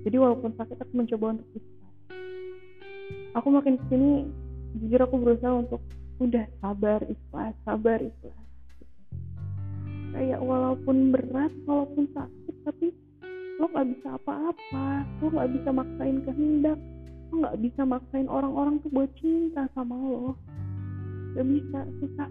Jadi 0.00 0.16
walaupun 0.16 0.56
sakit 0.56 0.80
aku 0.80 0.92
mencoba 0.96 1.36
untuk 1.36 1.48
ikhlas 1.52 1.80
aku 3.34 3.48
makin 3.50 3.78
ke 3.78 3.84
sini 3.90 4.26
jujur 4.80 5.00
aku 5.02 5.16
berusaha 5.18 5.54
untuk 5.54 5.82
udah 6.20 6.46
sabar 6.62 7.00
ikhlas 7.06 7.54
sabar 7.64 7.98
ikhlas. 8.02 8.38
Kayak 10.10 10.40
walaupun 10.42 11.14
berat 11.14 11.52
walaupun 11.64 12.04
sakit 12.12 12.54
tapi 12.66 12.92
lo 13.60 13.70
nggak 13.70 13.88
bisa 13.96 14.08
apa-apa. 14.18 14.88
Lo 15.22 15.26
nggak 15.30 15.50
bisa 15.58 15.70
maksain 15.70 16.18
kehendak. 16.26 16.78
Lo 17.30 17.34
nggak 17.46 17.58
bisa 17.62 17.82
maksain 17.86 18.28
orang-orang 18.28 18.82
tuh 18.82 18.90
buat 18.90 19.10
cinta 19.16 19.70
sama 19.72 19.94
lo. 19.94 20.34
Gak 21.30 21.46
bisa 21.46 21.86
susah 22.02 22.26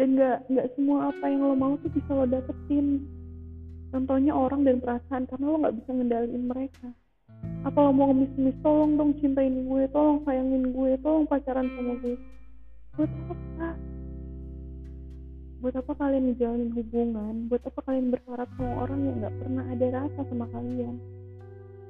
dan 0.00 0.16
nggak 0.16 0.38
nggak 0.48 0.68
semua 0.72 1.12
apa 1.12 1.24
yang 1.28 1.42
lo 1.44 1.56
mau 1.56 1.74
tuh 1.84 1.92
bisa 1.92 2.10
lo 2.16 2.24
dapetin. 2.24 3.04
Contohnya 3.92 4.32
orang 4.32 4.64
dan 4.64 4.80
perasaan 4.80 5.28
karena 5.28 5.46
lo 5.52 5.56
nggak 5.60 5.76
bisa 5.84 5.90
ngendaliin 5.92 6.44
mereka. 6.48 6.88
Apa 7.68 7.78
lo 7.84 7.90
mau 7.92 8.08
ngemis-ngemis 8.08 8.56
tolong 8.64 8.96
dong 8.96 9.12
cintain 9.20 9.68
gue 9.68 9.82
tolong 9.92 10.24
sayangin 10.24 10.72
gue 10.72 10.96
tolong 11.04 11.28
pacaran 11.28 11.68
sama 11.76 11.92
gue. 12.00 12.16
Buat 12.96 13.12
apa? 13.28 13.68
Buat 15.62 15.74
apa 15.78 15.92
kalian 15.94 16.24
menjalin 16.32 16.70
hubungan? 16.72 17.34
Buat 17.52 17.62
apa 17.68 17.80
kalian 17.84 18.08
berharap 18.10 18.48
sama 18.56 18.74
orang 18.88 19.00
yang 19.04 19.16
nggak 19.20 19.36
pernah 19.44 19.64
ada 19.68 19.86
rasa 19.92 20.20
sama 20.32 20.46
kalian? 20.50 20.96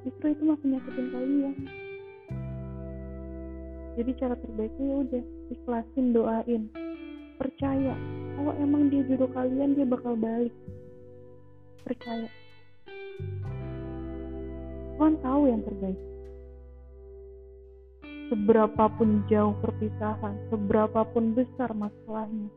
Justru 0.03 0.25
itu 0.35 0.43
makin 0.43 0.67
nyakitin 0.75 1.07
kalian. 1.07 1.55
Jadi 3.93 4.11
cara 4.17 4.35
terbaiknya 4.35 4.85
ya 4.89 4.95
udah 5.05 5.23
ikhlasin 5.53 6.07
doain 6.11 6.82
percaya. 7.43 7.93
Kalau 8.39 8.53
emang 8.63 8.87
dia 8.87 9.03
jodoh 9.03 9.27
kalian 9.35 9.75
dia 9.75 9.83
bakal 9.83 10.15
balik. 10.15 10.55
Percaya. 11.83 12.31
Tuhan 14.95 15.19
tahu 15.19 15.41
yang 15.51 15.61
terbaik. 15.67 15.99
Seberapapun 18.31 19.27
jauh 19.27 19.53
perpisahan 19.59 20.33
seberapapun 20.47 21.35
besar 21.37 21.69
masalahnya 21.75 22.49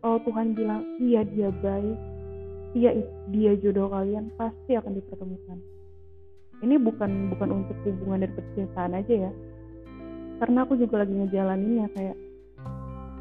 kalau 0.00 0.16
Tuhan 0.24 0.56
bilang 0.56 0.82
iya 0.96 1.20
dia 1.28 1.52
baik. 1.52 1.98
Iya 2.72 3.02
dia 3.34 3.52
jodoh 3.60 3.92
kalian 3.92 4.32
pasti 4.40 4.72
akan 4.78 4.96
dipertemukan. 4.96 5.58
Ini 6.60 6.76
bukan 6.80 7.34
bukan 7.34 7.48
untuk 7.64 7.76
hubungan 7.84 8.24
dari 8.24 8.32
percintaan 8.32 8.96
aja 8.96 9.28
ya. 9.28 9.32
Karena 10.40 10.64
aku 10.64 10.80
juga 10.80 11.04
lagi 11.04 11.12
ngejalaninnya 11.12 11.92
kayak 11.92 12.16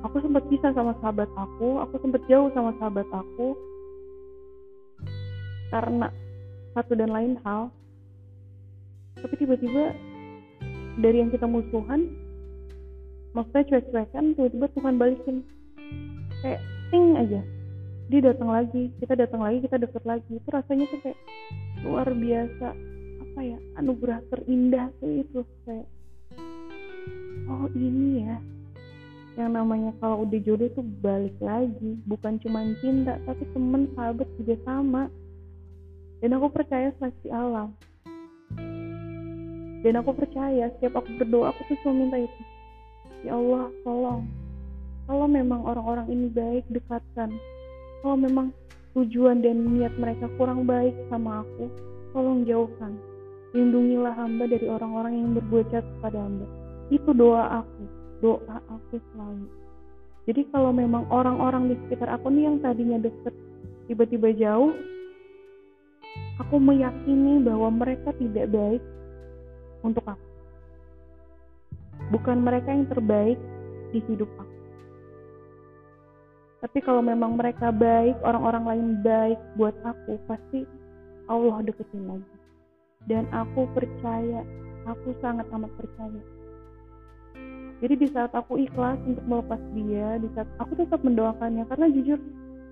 aku 0.04 0.24
sempat 0.24 0.44
pisah 0.48 0.72
sama 0.72 0.96
sahabat 1.04 1.30
aku 1.36 1.80
aku 1.84 1.96
sempat 2.00 2.22
jauh 2.32 2.50
sama 2.56 2.72
sahabat 2.80 3.08
aku. 3.12 3.56
Karena 5.70 6.10
satu 6.74 6.94
dan 6.98 7.14
lain 7.14 7.34
hal. 7.46 7.70
Tapi 9.20 9.36
tiba-tiba 9.36 9.94
dari 11.00 11.22
yang 11.22 11.32
kita 11.32 11.46
musuhan 11.46 12.10
maksudnya 13.36 13.68
cuek-cuekan 13.70 14.34
tiba-tiba 14.34 14.68
Tuhan 14.74 14.96
balikin. 14.98 15.38
Kayak 16.42 16.62
ting 16.90 17.20
aja. 17.20 17.42
Dia 18.10 18.34
datang 18.34 18.50
lagi. 18.50 18.90
Kita 18.98 19.14
datang 19.14 19.42
lagi 19.46 19.62
kita 19.62 19.78
deket 19.78 20.04
lagi. 20.08 20.32
Itu 20.32 20.50
rasanya 20.50 20.86
tuh 20.90 21.00
kayak 21.06 21.20
luar 21.86 22.08
biasa. 22.10 22.68
Apa 23.30 23.40
ya? 23.46 23.58
Anugerah 23.78 24.20
terindah 24.34 24.90
tuh 24.98 25.12
itu 25.22 25.40
kayak 25.68 25.88
oh 27.50 27.66
ini 27.74 28.30
ya 28.30 28.38
yang 29.40 29.56
namanya 29.56 29.96
kalau 30.04 30.28
udah 30.28 30.40
jodoh 30.44 30.68
tuh 30.76 30.84
balik 31.00 31.36
lagi. 31.40 31.96
Bukan 32.04 32.44
cuma 32.44 32.68
cinta 32.84 33.16
tapi 33.24 33.48
temen 33.56 33.88
sahabat 33.96 34.28
juga 34.36 34.60
sama. 34.68 35.08
Dan 36.20 36.36
aku 36.36 36.52
percaya 36.52 36.92
seleksi 37.00 37.32
alam. 37.32 37.72
Dan 39.80 39.96
aku 39.96 40.12
percaya 40.12 40.68
setiap 40.76 41.00
aku 41.00 41.16
berdoa 41.24 41.56
aku 41.56 41.72
tuh 41.72 41.78
cuma 41.88 42.04
minta 42.04 42.20
itu. 42.20 42.42
Ya 43.24 43.40
Allah 43.40 43.72
tolong. 43.88 44.28
Kalau 45.08 45.28
memang 45.32 45.64
orang-orang 45.64 46.12
ini 46.12 46.28
baik 46.28 46.68
dekatkan. 46.68 47.32
Kalau 48.04 48.20
memang 48.20 48.52
tujuan 48.92 49.40
dan 49.40 49.64
niat 49.64 49.96
mereka 49.96 50.28
kurang 50.36 50.68
baik 50.68 50.92
sama 51.08 51.48
aku 51.48 51.72
tolong 52.12 52.44
jauhkan. 52.44 53.00
Lindungilah 53.56 54.20
hamba 54.20 54.52
dari 54.52 54.68
orang-orang 54.68 55.16
yang 55.16 55.32
berbuat 55.40 55.72
jahat 55.72 55.88
kepada 55.96 56.28
hamba. 56.28 56.46
Itu 56.92 57.16
doa 57.16 57.64
aku 57.64 57.99
doa 58.20 58.58
aku 58.68 59.00
selalu 59.14 59.48
jadi 60.28 60.42
kalau 60.54 60.72
memang 60.76 61.08
orang-orang 61.10 61.74
di 61.74 61.76
sekitar 61.86 62.12
aku 62.14 62.30
nih 62.30 62.48
yang 62.52 62.58
tadinya 62.62 63.00
deket 63.02 63.34
tiba-tiba 63.90 64.30
jauh 64.36 64.76
aku 66.40 66.56
meyakini 66.58 67.44
bahwa 67.44 67.70
mereka 67.70 68.16
tidak 68.16 68.48
baik 68.50 68.84
untuk 69.84 70.04
aku. 70.08 70.28
Bukan 72.10 72.42
mereka 72.42 72.74
yang 72.74 72.88
terbaik 72.90 73.38
di 73.94 74.00
hidup 74.08 74.30
aku. 74.40 74.58
Tapi 76.60 76.80
kalau 76.84 77.00
memang 77.00 77.40
mereka 77.40 77.72
baik, 77.72 78.20
orang-orang 78.24 78.64
lain 78.68 78.88
baik 79.00 79.40
buat 79.56 79.76
aku, 79.86 80.20
pasti 80.28 80.68
Allah 81.32 81.64
deketin 81.64 82.04
lagi. 82.04 82.36
Dan 83.08 83.24
aku 83.32 83.64
percaya, 83.72 84.44
aku 84.84 85.16
sangat 85.24 85.48
amat 85.56 85.72
percaya. 85.80 86.20
Jadi 87.80 87.96
di 87.96 88.08
saat 88.12 88.36
aku 88.36 88.60
ikhlas 88.60 89.00
untuk 89.08 89.24
melepas 89.24 89.62
dia, 89.72 90.20
di 90.20 90.28
saat 90.36 90.52
aku 90.60 90.76
tetap 90.76 91.00
mendoakannya, 91.00 91.64
karena 91.64 91.88
jujur 91.88 92.20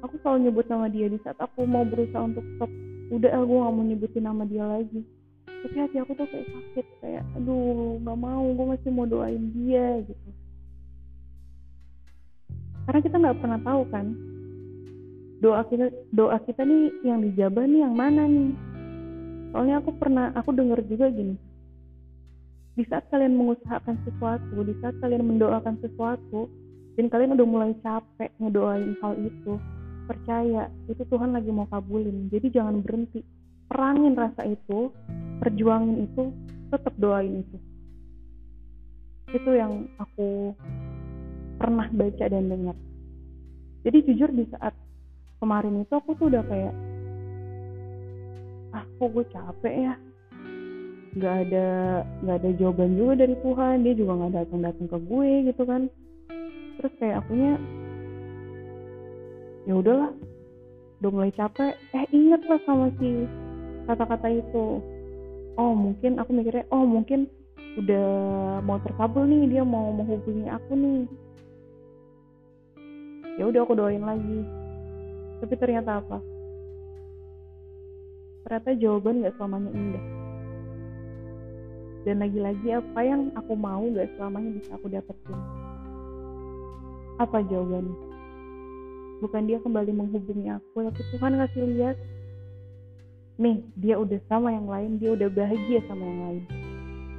aku 0.04 0.20
selalu 0.20 0.52
nyebut 0.52 0.65
nama 0.67 0.91
dia. 0.91 1.08
Di 1.08 1.20
saat 1.24 1.39
aku 1.39 1.63
mau 1.63 1.88
berusaha 1.88 2.28
untuk 2.28 2.43
stop, 2.56 2.72
udah 3.15 3.32
aku 3.39 3.54
gak 3.56 3.72
mau 3.72 3.84
nyebutin 3.88 4.24
nama 4.28 4.43
dia 4.43 4.67
lagi. 4.67 5.00
Tapi 5.48 5.76
hati 5.80 5.98
aku 5.98 6.12
tuh 6.13 6.28
kayak 6.30 6.48
sakit 6.54 6.88
kayak 7.02 7.24
aduh 7.34 7.98
nggak 7.98 8.17
mau 8.20 8.46
gue 8.46 8.65
masih 8.78 8.89
mau 8.93 9.10
doain 9.10 9.41
dia 9.58 10.06
gitu. 10.06 10.30
Karena 12.86 13.00
kita 13.02 13.15
nggak 13.17 13.38
pernah 13.41 13.60
tahu 13.65 13.82
kan 13.89 14.06
doa 15.41 15.62
kita 15.65 15.89
doa 16.13 16.38
kita 16.46 16.62
nih 16.62 16.93
yang 17.04 17.26
dijabah 17.26 17.65
nih 17.65 17.80
yang 17.84 17.96
mana 17.98 18.30
nih? 18.30 18.54
Soalnya 19.50 19.82
aku 19.82 19.91
pernah 19.98 20.30
aku 20.38 20.54
dengar 20.54 20.80
juga 20.86 21.10
gini 21.10 21.46
di 22.77 22.85
saat 22.85 23.09
kalian 23.09 23.33
mengusahakan 23.33 23.97
sesuatu 24.05 24.61
di 24.61 24.77
saat 24.85 24.93
kalian 25.01 25.25
mendoakan 25.25 25.81
sesuatu 25.81 26.45
dan 26.93 27.09
kalian 27.09 27.33
udah 27.33 27.47
mulai 27.49 27.71
capek 27.81 28.29
ngedoain 28.37 28.93
hal 29.01 29.17
itu 29.17 29.57
percaya 30.07 30.71
itu 30.87 31.03
Tuhan 31.03 31.35
lagi 31.35 31.51
mau 31.51 31.67
kabulin. 31.67 32.31
Jadi 32.31 32.47
jangan 32.53 32.79
berhenti. 32.79 33.21
Perangin 33.67 34.15
rasa 34.15 34.47
itu 34.47 34.95
perjuangin 35.43 36.07
itu 36.07 36.31
tetap 36.71 36.95
doain 36.95 37.43
itu. 37.43 37.57
Itu 39.35 39.51
yang 39.51 39.91
aku 39.99 40.55
pernah 41.59 41.91
baca 41.91 42.25
dan 42.31 42.47
dengar. 42.47 42.77
Jadi 43.83 43.97
jujur 44.07 44.31
di 44.31 44.47
saat 44.55 44.71
kemarin 45.43 45.83
itu 45.83 45.91
aku 45.91 46.15
tuh 46.15 46.31
udah 46.31 46.43
kayak 46.47 46.73
ah 48.71 48.83
kok 48.87 49.09
gue 49.11 49.25
capek 49.27 49.73
ya 49.91 49.93
nggak 51.17 51.36
ada 51.49 51.67
nggak 52.21 52.38
ada 52.45 52.49
jawaban 52.62 52.93
juga 52.93 53.13
dari 53.25 53.36
Tuhan. 53.41 53.75
Dia 53.82 53.93
juga 53.97 54.12
nggak 54.21 54.34
datang 54.38 54.62
datang 54.62 54.88
ke 54.88 54.97
gue 55.01 55.32
gitu 55.49 55.63
kan. 55.65 55.82
Terus 56.77 56.93
kayak 57.01 57.25
akunya 57.25 57.53
ya 59.65 59.73
udahlah 59.73 60.12
udah 61.01 61.10
mulai 61.12 61.32
capek. 61.34 61.73
Eh 61.97 62.06
inget 62.13 62.41
lah 62.45 62.62
sama 62.69 62.93
si 63.01 63.25
kata-kata 63.89 64.30
itu. 64.30 64.80
Oh 65.58 65.73
mungkin 65.73 66.21
aku 66.21 66.30
mikirnya 66.38 66.69
oh 66.69 66.86
mungkin 66.86 67.25
udah 67.77 68.10
mau 68.62 68.77
terkabul 68.82 69.25
nih 69.25 69.58
dia 69.58 69.63
mau 69.65 69.89
menghubungi 69.89 70.45
aku 70.53 70.71
nih. 70.77 71.01
Ya 73.41 73.49
udah 73.49 73.65
aku 73.65 73.73
doain 73.73 74.06
lagi. 74.06 74.45
Tapi 75.41 75.53
ternyata 75.58 76.01
apa? 76.01 76.17
Ternyata 78.45 78.69
jawaban 78.80 79.21
gak 79.21 79.36
selamanya 79.38 79.69
indah 79.75 80.16
dan 82.08 82.24
lagi-lagi 82.24 82.72
apa 82.72 83.04
yang 83.04 83.36
aku 83.36 83.52
mau 83.60 83.84
gak 83.91 84.08
selamanya 84.15 84.56
bisa 84.56 84.80
aku 84.80 84.88
dapetin? 84.88 85.36
Apa 87.20 87.43
jawabannya? 87.43 88.00
Bukan 89.20 89.43
dia 89.43 89.60
kembali 89.60 89.91
menghubungi 89.91 90.48
aku 90.56 90.88
tapi 90.88 91.04
Tuhan 91.12 91.36
kasih 91.36 91.67
lihat 91.67 92.00
nih 93.43 93.60
dia 93.76 94.00
udah 94.00 94.24
sama 94.32 94.56
yang 94.56 94.72
lain 94.72 94.96
dia 95.04 95.20
udah 95.20 95.28
bahagia 95.28 95.84
sama 95.91 96.08
yang 96.08 96.22
lain. 96.24 96.43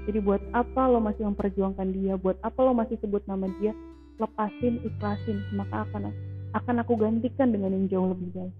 Jadi 0.08 0.18
buat 0.24 0.40
apa 0.56 0.88
lo 0.88 1.04
masih 1.04 1.28
memperjuangkan 1.28 1.88
dia? 1.92 2.16
Buat 2.16 2.40
apa 2.40 2.56
lo 2.64 2.72
masih 2.72 2.96
sebut 3.04 3.20
nama 3.28 3.44
dia? 3.60 3.76
Lepasin 4.16 4.80
ikhlasin 4.88 5.36
maka 5.52 5.84
akan 5.84 6.16
akan 6.56 6.80
aku 6.80 6.96
gantikan 6.96 7.52
dengan 7.52 7.76
yang 7.76 7.92
jauh 7.92 8.08
lebih 8.16 8.32
baik. 8.32 8.56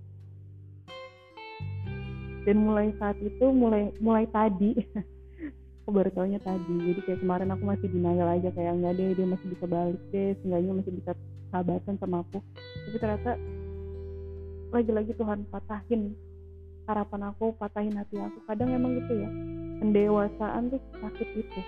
Dan 2.45 2.69
mulai 2.69 2.93
saat 3.01 3.17
itu 3.17 3.49
mulai 3.49 3.89
mulai 3.97 4.29
tadi 4.29 4.77
aku 5.89 5.97
baru 6.05 6.13
tadi. 6.13 6.75
Jadi 6.93 7.01
kayak 7.01 7.25
kemarin 7.25 7.49
aku 7.49 7.65
masih 7.65 7.89
denial 7.89 8.29
aja 8.29 8.53
kayak 8.53 8.77
nggak 8.77 8.93
deh 8.93 9.09
dia 9.17 9.25
masih 9.25 9.47
bisa 9.49 9.65
balik 9.65 10.03
deh 10.13 10.37
seenggaknya 10.45 10.73
masih 10.85 10.93
bisa 11.01 11.11
sahabatan 11.49 11.95
sama 11.97 12.21
aku. 12.21 12.45
Tapi 12.85 12.97
ternyata 13.01 13.33
lagi-lagi 14.69 15.13
Tuhan 15.17 15.49
patahin 15.49 16.13
harapan 16.85 17.33
aku 17.33 17.57
patahin 17.57 17.97
hati 17.97 18.21
aku. 18.21 18.37
Kadang 18.45 18.69
emang 18.69 19.01
gitu 19.01 19.17
ya 19.17 19.33
pendewasaan 19.81 20.77
tuh 20.77 20.83
sakit 21.01 21.29
itu 21.41 21.61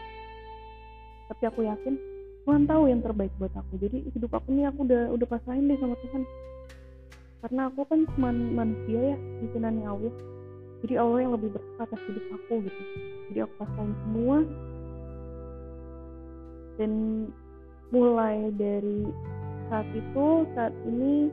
tapi 1.31 1.47
aku 1.47 1.63
yakin 1.63 1.95
Tuhan 2.43 2.67
tahu 2.67 2.91
yang 2.91 3.01
terbaik 3.01 3.31
buat 3.39 3.55
aku. 3.55 3.79
Jadi 3.79 4.11
hidup 4.11 4.37
aku 4.37 4.51
ini 4.53 4.67
aku 4.67 4.83
udah 4.83 5.15
udah 5.15 5.27
pasahin 5.31 5.71
deh 5.71 5.79
sama 5.79 5.97
Tuhan. 6.03 6.23
Karena 7.41 7.73
aku 7.73 7.89
kan 7.89 8.05
cuma 8.13 8.35
manusia 8.35 9.15
ya 9.15 9.17
bikinannya 9.17 9.87
Allah 9.89 10.15
jadi 10.81 10.95
Allah 10.97 11.19
yang 11.21 11.33
lebih 11.37 11.53
berhak 11.53 11.77
atas 11.85 12.01
hidup 12.09 12.25
aku 12.41 12.55
gitu. 12.65 12.83
Jadi 13.31 13.39
aku 13.45 13.55
pasahin 13.61 13.93
semua. 14.09 14.37
Dan 16.81 16.93
mulai 17.93 18.49
dari 18.57 19.05
saat 19.69 19.89
itu 19.93 20.27
saat 20.57 20.73
ini 20.89 21.29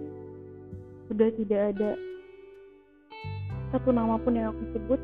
sudah 1.07 1.29
tidak 1.39 1.61
ada 1.71 1.91
satu 3.71 3.89
nama 3.95 4.19
pun 4.19 4.35
yang 4.35 4.51
aku 4.51 4.63
sebut. 4.75 5.01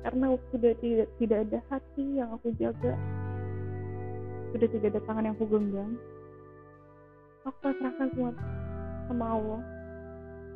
Karena 0.00 0.32
sudah 0.48 0.72
tidak 0.80 1.08
tidak 1.20 1.38
ada 1.44 1.58
hati 1.68 2.04
yang 2.16 2.32
aku 2.32 2.56
jaga. 2.56 2.96
Sudah 4.56 4.68
tidak 4.72 4.96
ada 4.96 5.00
tangan 5.04 5.28
yang 5.28 5.36
aku 5.36 5.44
genggam. 5.44 6.00
Aku 7.44 7.56
pasrahkan 7.60 8.08
semua 8.16 8.32
sama 9.12 9.26
Allah. 9.36 9.60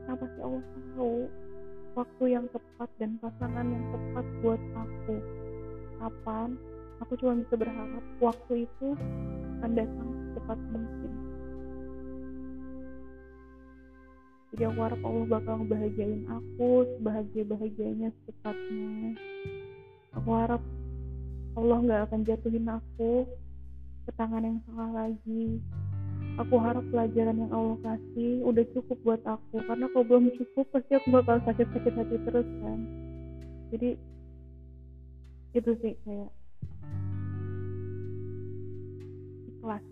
Karena 0.04 0.16
pasti 0.16 0.38
Allah 0.40 0.62
tahu 0.96 1.43
waktu 1.94 2.24
yang 2.34 2.46
tepat 2.50 2.90
dan 2.98 3.16
pasangan 3.22 3.66
yang 3.66 3.84
tepat 3.94 4.26
buat 4.42 4.62
aku. 4.74 5.16
Kapan? 6.02 6.58
Aku 7.02 7.12
cuma 7.18 7.38
bisa 7.38 7.54
berharap 7.54 8.04
waktu 8.18 8.66
itu 8.66 8.88
akan 9.58 9.72
datang 9.74 10.08
secepat 10.10 10.58
mungkin. 10.70 11.12
Jadi 14.54 14.62
aku 14.70 14.78
harap 14.86 15.00
Allah 15.02 15.26
bakal 15.26 15.54
ngebahagiain 15.62 16.22
aku 16.30 16.70
sebahagia 16.98 17.42
bahagianya 17.42 18.08
secepatnya. 18.22 19.18
Aku 20.14 20.30
harap 20.30 20.62
Allah 21.58 21.78
nggak 21.82 22.02
akan 22.10 22.20
jatuhin 22.22 22.66
aku 22.70 23.26
ke 24.06 24.10
tangan 24.14 24.46
yang 24.46 24.58
salah 24.66 25.06
lagi 25.06 25.58
aku 26.38 26.54
harap 26.58 26.84
pelajaran 26.90 27.36
yang 27.38 27.52
Allah 27.54 27.78
kasih 27.82 28.42
udah 28.46 28.64
cukup 28.74 28.98
buat 29.06 29.22
aku. 29.26 29.62
Karena 29.64 29.86
kalau 29.90 30.04
belum 30.06 30.34
cukup 30.38 30.66
pasti 30.74 30.92
aku 30.98 31.08
bakal 31.14 31.38
sakit-sakit 31.46 31.92
hati 31.94 32.16
terus 32.26 32.48
kan? 32.62 32.78
Jadi 33.74 33.90
itu 35.54 35.70
sih 35.82 35.94
kayak 36.02 36.30
ikhlas 39.54 39.84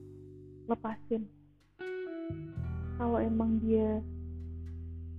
lepasin. 0.66 1.22
Kalau 2.98 3.18
emang 3.18 3.58
dia 3.62 3.98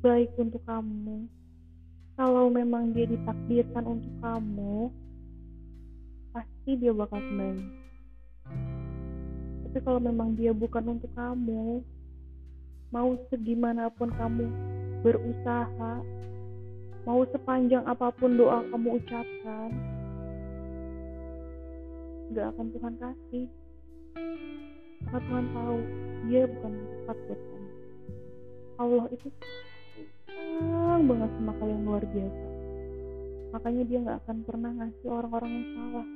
baik 0.03 0.35
untuk 0.35 0.59
kamu 0.67 1.31
kalau 2.19 2.51
memang 2.51 2.93
dia 2.93 3.09
ditakdirkan 3.09 3.87
untuk 3.87 4.13
kamu 4.21 4.91
pasti 6.35 6.71
dia 6.77 6.93
bakal 6.93 7.17
kembali 7.17 7.82
tapi 9.73 9.89
kalau 9.89 9.97
memang 9.97 10.37
dia 10.37 10.53
bukan 10.53 10.85
untuk 10.85 11.09
kamu 11.17 11.81
mau 12.93 13.17
segimanapun 13.33 14.13
kamu 14.13 14.45
berusaha 15.01 15.97
mau 17.09 17.25
sepanjang 17.33 17.81
apa 17.89 18.13
pun 18.13 18.37
doa 18.37 18.61
kamu 18.69 19.01
ucapkan 19.01 19.73
gak 22.37 22.53
akan 22.53 22.67
Tuhan 22.69 22.93
kasih. 23.01 23.47
Karena 25.09 25.19
Tuhan 25.25 25.45
tahu 25.57 25.77
dia 26.29 26.41
bukan 26.53 26.73
tepat 26.77 27.17
buat 27.25 27.41
kamu. 27.41 27.69
Allah 28.77 29.05
itu 29.09 29.27
sayang 30.29 31.03
banget 31.09 31.29
sama 31.33 31.51
kalian 31.57 31.81
luar 31.81 32.05
biasa. 32.05 32.45
Makanya 33.57 33.83
dia 33.89 33.97
nggak 34.05 34.19
akan 34.21 34.37
pernah 34.45 34.71
ngasih 34.77 35.09
orang-orang 35.09 35.49
yang 35.49 35.67
salah 35.73 36.07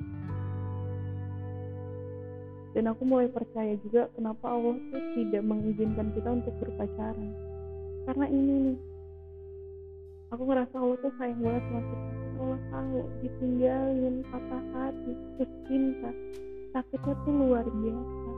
dan 2.77 2.93
aku 2.93 3.09
mulai 3.09 3.25
percaya 3.25 3.73
juga 3.81 4.05
kenapa 4.13 4.53
Allah 4.53 4.77
tuh 4.93 5.01
tidak 5.17 5.41
mengizinkan 5.41 6.13
kita 6.13 6.29
untuk 6.29 6.53
berpacaran. 6.61 7.33
Karena 8.05 8.25
ini 8.29 8.53
nih. 8.69 8.79
Aku 10.37 10.45
ngerasa 10.45 10.77
Allah 10.77 10.97
tuh 11.01 11.09
sayang 11.17 11.41
banget 11.41 11.63
sama 11.65 11.81
kita. 11.81 12.09
Allah 12.37 12.61
tahu 12.69 12.99
ditinggalin 13.25 14.15
patah 14.29 14.63
hati 14.77 15.11
cinta. 15.65 16.11
Sakitnya 16.69 17.17
tuh 17.25 17.33
luar 17.33 17.65
biasa. 17.65 18.31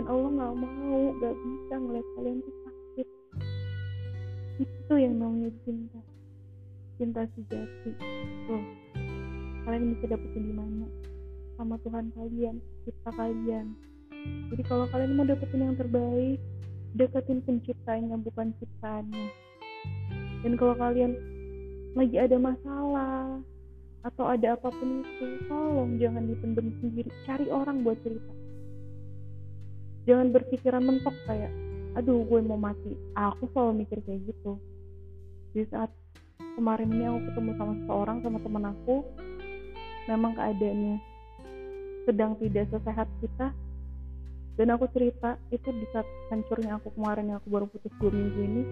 Dan 0.00 0.04
Allah 0.08 0.30
nggak 0.32 0.54
mau 0.56 1.00
nggak 1.20 1.34
bisa 1.36 1.74
ngeliat 1.76 2.08
kalian 2.16 2.38
tuh 2.40 2.56
sakit. 2.64 3.08
Itu 4.64 4.94
yang 4.96 5.20
namanya 5.20 5.52
cinta. 5.68 6.00
Cinta 6.96 7.28
sejati. 7.36 7.90
Tuh. 8.48 8.64
Kalian 9.68 9.92
bisa 9.92 10.08
dapetin 10.08 10.44
di 10.48 10.54
mana? 10.56 10.88
Sama 11.60 11.76
Tuhan 11.84 12.08
kalian 12.16 12.56
cipta 12.84 13.10
kalian. 13.14 13.74
Jadi 14.52 14.62
kalau 14.66 14.86
kalian 14.90 15.18
mau 15.18 15.26
dapetin 15.26 15.66
yang 15.66 15.76
terbaik 15.78 16.38
deketin 16.92 17.40
penciptanya 17.40 18.20
bukan 18.20 18.52
ciptaannya 18.60 19.32
dan 20.42 20.52
kalau 20.58 20.74
kalian 20.74 21.12
lagi 21.94 22.16
ada 22.18 22.36
masalah 22.36 23.38
atau 24.02 24.24
ada 24.26 24.58
apa 24.58 24.68
pun 24.74 25.06
itu 25.06 25.26
tolong 25.46 25.94
jangan 26.02 26.26
dipendam 26.26 26.74
sendiri. 26.82 27.10
Cari 27.22 27.46
orang 27.46 27.86
buat 27.86 27.94
cerita. 28.02 28.34
Jangan 30.10 30.34
berpikiran 30.34 30.82
mentok 30.82 31.14
kayak 31.30 31.54
aduh 31.94 32.26
gue 32.26 32.40
mau 32.42 32.58
mati. 32.58 32.98
Aku 33.14 33.46
selalu 33.54 33.86
mikir 33.86 34.02
kayak 34.02 34.26
gitu. 34.26 34.58
Di 35.54 35.62
saat 35.70 35.94
kemarin 36.58 36.90
ini 36.90 37.06
aku 37.06 37.20
ketemu 37.30 37.50
sama 37.54 37.72
seseorang 37.78 38.18
sama 38.26 38.38
teman 38.42 38.64
aku 38.66 38.96
memang 40.10 40.34
keadaannya 40.34 41.11
sedang 42.04 42.38
tidak 42.38 42.68
sesehat 42.70 43.08
kita. 43.22 43.54
Dan 44.52 44.68
aku 44.68 44.84
cerita 44.92 45.40
itu 45.48 45.64
di 45.72 45.86
saat 45.96 46.04
hancurnya 46.28 46.76
aku 46.76 46.92
kemarin 46.92 47.32
yang 47.32 47.38
aku 47.40 47.48
baru 47.48 47.66
putus 47.72 47.88
dua 47.96 48.12
minggu 48.12 48.40
ini 48.44 48.62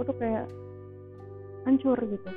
aku 0.00 0.16
tuh 0.16 0.16
kayak 0.16 0.48
hancur 1.68 1.98
gitu. 2.00 2.30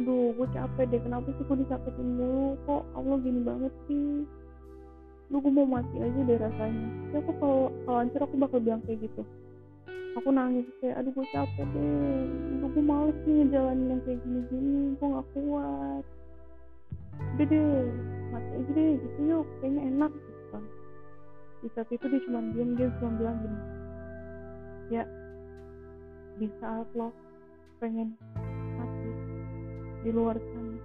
Aduh 0.00 0.32
gue 0.32 0.48
capek 0.56 0.84
deh 0.88 1.00
kenapa 1.04 1.28
sih 1.28 1.44
gue 1.44 1.56
disakitin 1.60 2.08
mulu? 2.16 2.56
Kok 2.64 2.82
Allah 2.96 3.16
gini 3.20 3.40
banget 3.44 3.74
sih? 3.84 4.24
Lu 5.28 5.44
gue 5.44 5.52
mau 5.52 5.68
mati 5.68 6.00
aja 6.00 6.20
deh 6.24 6.38
rasanya. 6.40 6.88
Tapi 7.12 7.16
aku 7.20 7.32
kalau 7.36 7.60
kalau 7.84 7.98
hancur 8.00 8.20
aku 8.24 8.34
bakal 8.40 8.58
bilang 8.64 8.80
kayak 8.88 9.04
gitu. 9.04 9.22
Aku 10.16 10.32
nangis 10.32 10.64
kayak 10.80 11.04
aduh 11.04 11.12
gue 11.12 11.26
capek 11.36 11.66
deh. 11.68 12.24
Aduh 12.56 12.68
gue 12.72 12.82
males 12.82 13.18
nih 13.28 13.34
ngejalanin 13.44 13.92
yang 13.92 14.02
kayak 14.08 14.18
gini-gini. 14.24 14.96
Gue 14.96 15.08
gak 15.12 15.28
kuat. 15.36 16.04
Udah 17.36 17.44
deh 17.44 17.68
mati 18.38 18.50
aja 18.54 18.70
deh 18.70 18.90
gitu 19.02 19.18
yuk 19.26 19.46
kayaknya 19.58 19.82
enak 19.90 20.12
gitu. 20.14 20.42
Kan 20.54 20.64
di 21.58 21.68
saat 21.74 21.88
itu 21.90 22.04
dia 22.06 22.20
cuma 22.22 22.40
diem 22.54 22.70
dia 22.78 22.88
cuma 23.02 23.10
bilang 23.18 23.36
gini 23.42 23.60
ya 24.94 25.04
di 26.38 26.46
saat 26.62 26.86
lo 26.94 27.10
pengen 27.82 28.14
mati 28.78 29.10
di 30.06 30.10
luar 30.14 30.38
sana 30.38 30.78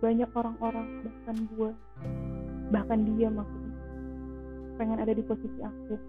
banyak 0.00 0.30
orang-orang 0.32 0.88
bahkan 1.04 1.36
gue 1.52 1.70
bahkan 2.72 2.98
dia 3.12 3.28
maksudnya 3.28 3.76
pengen 4.80 4.98
ada 5.04 5.12
di 5.12 5.20
posisi 5.20 5.60
aku 5.60 6.00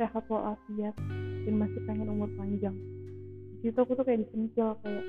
sehat 0.00 0.24
walafiat 0.32 0.96
dan 1.44 1.54
masih 1.54 1.80
pengen 1.86 2.10
umur 2.10 2.30
panjang. 2.34 2.74
Di 3.60 3.70
situ 3.70 3.78
aku 3.78 3.94
tuh 3.94 4.06
kayak 4.06 4.26
disentil 4.26 4.74
kayak 4.82 5.04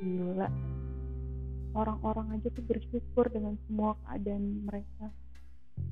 gila 0.00 0.48
orang-orang 1.74 2.38
aja 2.38 2.48
tuh 2.54 2.64
bersyukur 2.64 3.26
dengan 3.30 3.58
semua 3.66 3.98
keadaan 4.06 4.64
mereka 4.64 5.10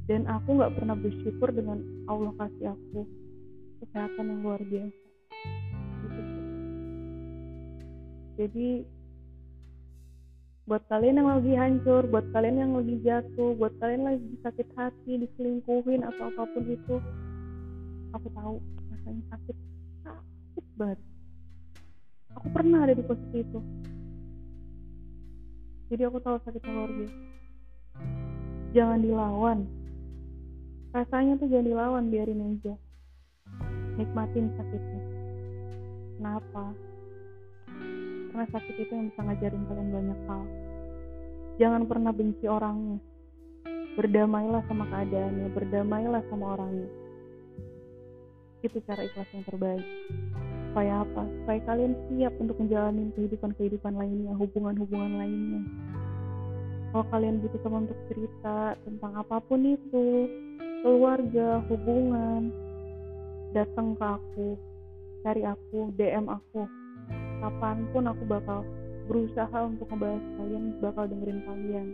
dan 0.06 0.26
aku 0.30 0.58
nggak 0.58 0.74
pernah 0.78 0.96
bersyukur 0.98 1.50
dengan 1.50 1.82
Allah 2.06 2.32
kasih 2.38 2.74
aku 2.74 3.06
kesehatan 3.82 4.30
yang 4.30 4.40
luar 4.46 4.62
biasa 4.62 5.02
jadi 8.38 8.68
buat 10.62 10.82
kalian 10.86 11.18
yang 11.18 11.28
lagi 11.28 11.52
hancur, 11.58 12.06
buat 12.06 12.26
kalian 12.30 12.56
yang 12.62 12.72
lagi 12.78 12.96
jatuh, 13.02 13.52
buat 13.58 13.74
kalian 13.82 14.02
lagi 14.06 14.30
sakit 14.46 14.68
hati, 14.78 15.12
diselingkuhin 15.26 16.06
atau 16.06 16.30
apa 16.30 16.42
pun 16.54 16.64
itu, 16.70 16.96
aku 18.14 18.26
tahu 18.30 18.56
rasanya 18.94 19.24
sakit, 19.34 19.56
sakit 20.06 20.64
banget. 20.78 20.98
Aku 22.38 22.46
pernah 22.54 22.86
ada 22.86 22.94
di 22.94 23.04
posisi 23.04 23.42
itu. 23.42 23.58
Jadi 25.92 26.02
aku 26.08 26.18
tahu 26.24 26.40
luar 26.40 26.88
biasa. 26.88 27.20
Jangan 28.72 28.98
dilawan. 29.04 29.58
Rasanya 30.96 31.36
tuh 31.36 31.52
jangan 31.52 31.68
dilawan, 31.68 32.04
biarin 32.08 32.56
aja. 32.56 32.74
Nikmatin 34.00 34.48
sakitnya. 34.56 35.04
Kenapa? 36.16 36.72
karena 38.32 38.48
sakit 38.48 38.74
itu 38.80 38.92
yang 38.96 39.06
bisa 39.12 39.20
ngajarin 39.28 39.64
kalian 39.68 39.88
banyak 39.92 40.20
hal 40.24 40.42
jangan 41.60 41.82
pernah 41.84 42.12
benci 42.16 42.48
orangnya 42.48 42.96
berdamailah 43.92 44.64
sama 44.72 44.88
keadaannya 44.88 45.48
berdamailah 45.52 46.22
sama 46.32 46.56
orangnya 46.56 46.88
itu 48.64 48.80
cara 48.88 49.04
ikhlas 49.04 49.28
yang 49.36 49.44
terbaik 49.44 49.84
supaya 50.72 51.04
apa? 51.04 51.28
Supaya 51.44 51.60
kalian 51.68 51.92
siap 52.08 52.32
untuk 52.40 52.56
menjalani 52.56 53.12
kehidupan-kehidupan 53.12 53.92
lainnya 53.92 54.32
hubungan-hubungan 54.40 55.20
lainnya. 55.20 55.60
Kalau 56.96 57.04
kalian 57.12 57.44
butuh 57.44 57.60
teman 57.60 57.84
untuk 57.84 58.00
cerita 58.08 58.56
tentang 58.80 59.12
apa 59.20 59.36
pun 59.44 59.60
itu 59.68 60.04
keluarga 60.80 61.60
hubungan 61.68 62.48
datang 63.52 63.92
ke 64.00 64.06
aku 64.16 64.48
cari 65.20 65.44
aku 65.44 65.92
DM 66.00 66.24
aku. 66.32 66.64
Kapan 67.44 67.84
pun 67.92 68.08
aku 68.08 68.22
bakal 68.24 68.64
berusaha 69.12 69.58
untuk 69.68 69.92
ngebahas 69.92 70.24
kalian 70.40 70.64
bakal 70.80 71.04
dengerin 71.04 71.40
kalian. 71.44 71.86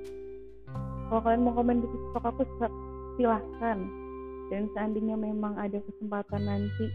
Kalau 1.11 1.20
kalian 1.26 1.43
mau 1.43 1.55
komen 1.59 1.83
di 1.83 1.89
tiktok 1.91 2.24
aku 2.31 2.43
silahkan. 3.18 3.79
Dan 4.49 4.64
seandainya 4.72 5.12
memang 5.18 5.61
ada 5.61 5.76
kesempatan 5.76 6.47
nanti 6.49 6.87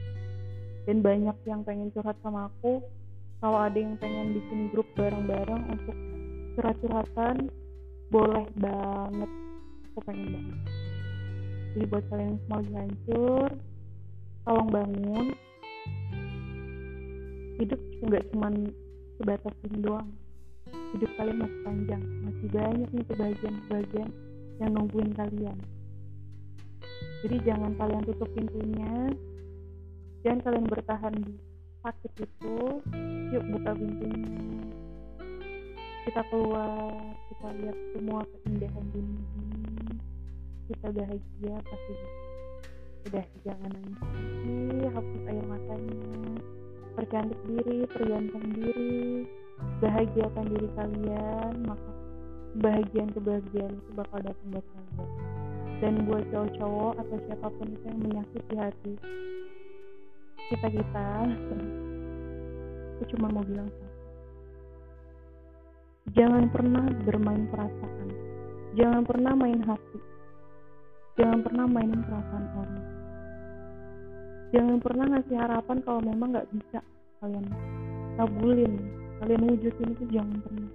dan 0.84 0.98
banyak 1.00 1.38
yang 1.48 1.62
pengen 1.64 1.90
curhat 1.96 2.18
sama 2.20 2.52
aku. 2.52 2.84
Kalau 3.44 3.60
ada 3.60 3.76
yang 3.76 4.00
pengen 4.00 4.40
bikin 4.40 4.72
grup 4.72 4.88
bareng-bareng 4.96 5.64
untuk 5.68 5.96
curhat-curhatan 6.56 7.52
boleh 8.08 8.46
banget. 8.56 9.32
Aku 9.92 10.00
pengen 10.08 10.28
banget. 10.32 10.60
Jadi 11.74 11.86
buat 11.90 12.06
kalian 12.08 12.30
yang 12.30 12.40
semua 12.46 12.58
lagi 12.62 12.74
hancur 12.78 13.50
tolong 14.44 14.70
bangun. 14.70 15.28
Hidup 17.58 17.82
nggak 18.04 18.24
cuma 18.32 18.48
sebatas 19.18 19.56
ini 19.66 19.78
doang. 19.82 20.10
Hidup 20.94 21.12
kalian 21.18 21.38
masih 21.42 21.60
panjang 21.66 22.04
masih 22.22 22.48
banyak 22.54 22.90
nih 22.92 23.06
kebahagiaan-kebahagiaan 23.08 24.12
yang 24.62 24.72
nungguin 24.76 25.12
kalian. 25.18 25.58
Jadi 27.24 27.36
jangan 27.48 27.72
kalian 27.80 28.04
tutup 28.04 28.30
pintunya 28.36 29.16
jangan 30.24 30.40
kalian 30.40 30.68
bertahan 30.72 31.16
di 31.20 31.36
sakit 31.84 32.12
itu. 32.24 32.56
Yuk 33.36 33.44
buka 33.52 33.72
pintunya. 33.76 34.32
Kita 36.08 36.22
keluar 36.32 36.96
kita 37.32 37.48
lihat 37.60 37.78
semua 37.96 38.22
keindahan 38.28 38.86
dunia 38.92 39.24
kita 40.64 40.88
bahagia 40.96 41.56
pasti 41.68 41.94
udah 43.12 43.26
jangan 43.44 43.72
nangis. 43.76 44.00
Hapus 44.96 45.24
air 45.28 45.46
matanya. 45.48 46.00
Percantik 46.96 47.40
diri 47.44 47.78
perganteng 47.92 48.46
diri. 48.56 49.28
Bahagiakan 49.80 50.46
diri 50.56 50.70
kalian 50.76 51.54
maka 51.68 51.92
kebahagiaan 52.56 53.10
kebahagiaan 53.12 53.74
itu 53.76 53.92
bakal 53.92 54.20
datang 54.24 54.48
buat 54.56 54.66
kalian. 54.72 55.10
Dan 55.84 55.94
buat 56.08 56.24
cowok-cowok 56.32 56.94
atau 56.96 57.18
siapa 57.28 57.48
pun 57.52 57.68
itu 57.68 57.86
yang 57.92 58.00
menyakiti 58.00 58.56
hati 58.56 58.94
kita 60.52 60.68
kita 60.68 61.08
aku 62.98 63.04
cuma 63.16 63.32
mau 63.32 63.44
bilang 63.48 63.72
jangan 66.14 66.46
pernah 66.52 66.86
bermain 67.08 67.48
perasaan. 67.50 68.10
Jangan 68.74 69.06
pernah 69.06 69.34
main 69.38 69.62
hati. 69.66 70.00
Jangan 71.14 71.39
pernah 71.46 71.66
mainin 71.70 72.02
perasaan 72.02 72.46
orang. 72.58 72.86
Jangan 74.50 74.78
pernah 74.82 75.06
ngasih 75.14 75.38
harapan 75.38 75.78
kalau 75.86 76.02
memang 76.02 76.34
nggak 76.34 76.50
bisa 76.54 76.82
kalian 77.22 77.46
kabulin 78.18 78.74
kalian 79.22 79.46
wujudin 79.50 79.89
itu 79.94 80.06
jangan 80.10 80.38
pernah. 80.41 80.72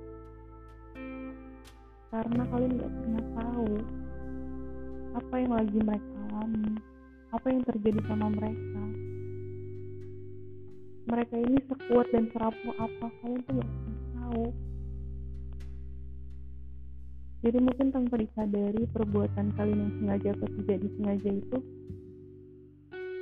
Karena 2.08 2.42
kalian 2.50 2.72
nggak 2.78 2.92
pernah 3.02 3.24
tahu 3.34 3.70
apa 5.18 5.34
yang 5.42 5.52
lagi 5.54 5.78
mereka 5.82 6.14
alami 6.30 6.70
apa 7.28 7.46
yang 7.50 7.62
terjadi 7.66 8.00
sama 8.06 8.26
mereka 8.30 8.82
mereka 11.08 11.34
ini 11.40 11.58
sekuat 11.66 12.06
dan 12.12 12.28
serapuh 12.30 12.74
apa 12.76 13.06
kalian 13.24 13.40
tuh 13.48 13.56
pernah 13.64 13.98
tahu 14.20 14.46
jadi 17.38 17.58
mungkin 17.62 17.94
tanpa 17.94 18.18
disadari 18.18 18.82
perbuatan 18.90 19.54
kalian 19.54 19.78
yang 19.78 19.92
sengaja 20.02 20.28
atau 20.34 20.48
tidak 20.58 20.78
disengaja 20.82 21.30
itu 21.30 21.58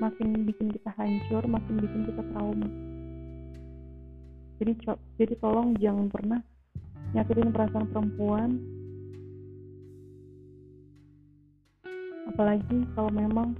makin 0.00 0.44
bikin 0.44 0.72
kita 0.72 0.90
hancur, 0.96 1.44
makin 1.44 1.76
bikin 1.80 2.00
kita 2.08 2.22
trauma. 2.32 2.68
Jadi 4.56 4.72
jadi 5.20 5.34
tolong 5.36 5.76
jangan 5.76 6.08
pernah 6.08 6.40
nyakitin 7.12 7.52
perasaan 7.52 7.92
perempuan. 7.92 8.50
Apalagi 12.32 12.88
kalau 12.96 13.12
memang 13.12 13.52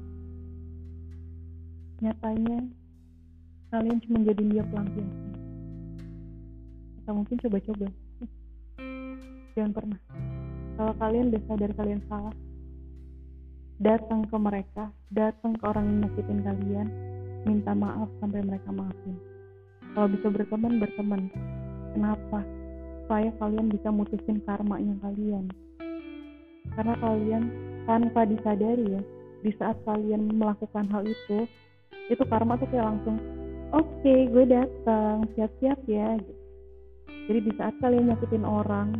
nyatanya 2.01 2.65
kalian 3.71 3.99
cuma 4.07 4.19
jadi 4.23 4.43
dia 4.47 4.65
pelampiasan. 4.71 5.33
Atau 7.03 7.13
mungkin 7.23 7.37
coba-coba. 7.43 7.87
Jangan 9.57 9.73
pernah. 9.73 10.01
Kalau 10.77 10.93
kalian 11.01 11.33
udah 11.33 11.43
sadar 11.49 11.73
kalian 11.73 12.03
salah, 12.13 12.37
datang 13.81 14.29
ke 14.29 14.37
mereka, 14.37 14.93
datang 15.09 15.57
ke 15.57 15.65
orang 15.65 15.89
yang 15.89 15.99
nyakitin 16.05 16.41
kalian, 16.45 16.89
minta 17.49 17.73
maaf 17.73 18.13
sampai 18.21 18.45
mereka 18.45 18.69
maafin. 18.73 19.17
Kalau 19.97 20.09
bisa 20.13 20.29
berteman, 20.29 20.77
berteman. 20.77 21.33
Kenapa? 21.97 22.45
Supaya 23.05 23.33
kalian 23.41 23.73
bisa 23.73 23.89
mutusin 23.89 24.45
karmanya 24.45 24.93
kalian. 25.01 25.49
Karena 26.77 26.95
kalian 27.01 27.43
tanpa 27.89 28.29
disadari 28.29 28.99
ya, 28.99 29.03
di 29.41 29.53
saat 29.57 29.81
kalian 29.89 30.37
melakukan 30.37 30.85
hal 30.93 31.07
itu, 31.09 31.49
itu 32.13 32.23
karma 32.29 32.61
tuh 32.61 32.69
kayak 32.69 32.93
langsung, 32.93 33.17
oke 33.75 33.87
okay, 34.03 34.31
gue 34.31 34.45
datang, 34.47 35.27
siap-siap 35.35 35.81
ya. 35.89 36.19
Jadi 37.27 37.39
di 37.43 37.53
saat 37.59 37.75
kalian 37.83 38.13
nyakitin 38.13 38.47
orang, 38.47 38.95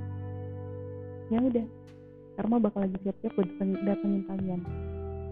ya 1.31 1.39
udah. 1.39 1.67
Karma 2.37 2.61
bakal 2.61 2.85
lagi 2.85 2.99
siap-siap 3.07 3.33
buat 3.39 3.49
datengin 3.59 4.23
kalian. 4.29 4.61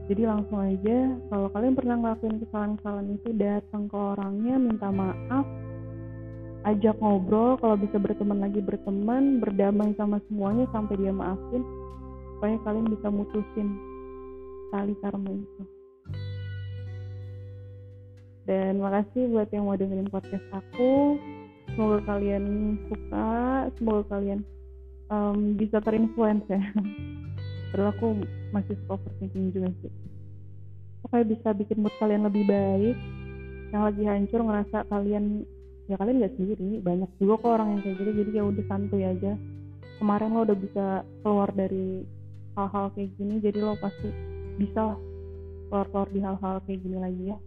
Jadi 0.04 0.22
langsung 0.28 0.60
aja 0.60 1.16
kalau 1.32 1.48
kalian 1.52 1.74
pernah 1.76 1.96
ngelakuin 1.96 2.36
kesalahan-kesalahan 2.44 3.08
itu 3.16 3.28
datang 3.40 3.88
ke 3.88 3.96
orangnya 3.96 4.54
minta 4.60 4.88
maaf. 4.92 5.46
Ajak 6.64 6.96
ngobrol 7.00 7.60
kalau 7.60 7.76
bisa 7.76 7.96
berteman 7.96 8.40
lagi 8.40 8.60
berteman. 8.60 9.40
Berdamai 9.40 9.96
sama 9.96 10.20
semuanya 10.28 10.68
sampai 10.72 10.96
dia 11.00 11.12
maafin. 11.12 11.64
Supaya 12.36 12.56
kalian 12.68 12.88
bisa 12.88 13.08
mutusin 13.08 13.68
tali 14.72 14.92
karma 15.00 15.30
itu 15.30 15.62
dan 18.44 18.80
makasih 18.80 19.28
buat 19.32 19.48
yang 19.52 19.64
mau 19.68 19.76
dengerin 19.76 20.08
podcast 20.12 20.44
aku. 20.52 21.16
Semoga 21.74 21.98
kalian 22.06 22.76
suka 22.86 23.28
semoga 23.80 24.02
kalian 24.12 24.40
um, 25.08 25.56
bisa 25.56 25.80
terinfluence 25.80 26.44
ya. 26.46 26.60
Padahal 27.72 27.90
aku 27.90 28.06
masih 28.54 28.74
suka 28.84 29.00
overthinking 29.00 29.50
juga 29.50 29.68
sih. 29.82 29.92
Supaya 31.02 31.22
bisa 31.26 31.50
bikin 31.56 31.82
mood 31.82 31.94
kalian 31.98 32.28
lebih 32.28 32.44
baik? 32.46 32.96
Yang 33.74 33.82
lagi 33.82 34.02
hancur 34.06 34.40
ngerasa 34.44 34.78
kalian 34.92 35.42
ya 35.84 36.00
kalian 36.00 36.16
nggak 36.22 36.34
sendiri 36.40 36.80
banyak 36.80 37.10
juga 37.20 37.34
kok 37.42 37.52
orang 37.60 37.68
yang 37.76 37.80
kayak 37.82 37.96
gitu. 37.98 38.10
Jadi 38.22 38.30
ya 38.36 38.44
udah 38.46 38.64
santuy 38.70 39.02
aja. 39.02 39.32
Kemarin 39.98 40.30
lo 40.36 40.40
udah 40.46 40.58
bisa 40.58 40.86
keluar 41.24 41.50
dari 41.54 42.04
hal-hal 42.54 42.86
kayak 42.94 43.10
gini 43.18 43.42
jadi 43.42 43.58
lo 43.62 43.74
pasti 43.78 44.08
bisa 44.58 44.94
keluar-keluar 45.68 46.08
di 46.14 46.20
hal-hal 46.22 46.56
kayak 46.66 46.80
gini 46.86 46.98
lagi 47.02 47.22
ya 47.34 47.38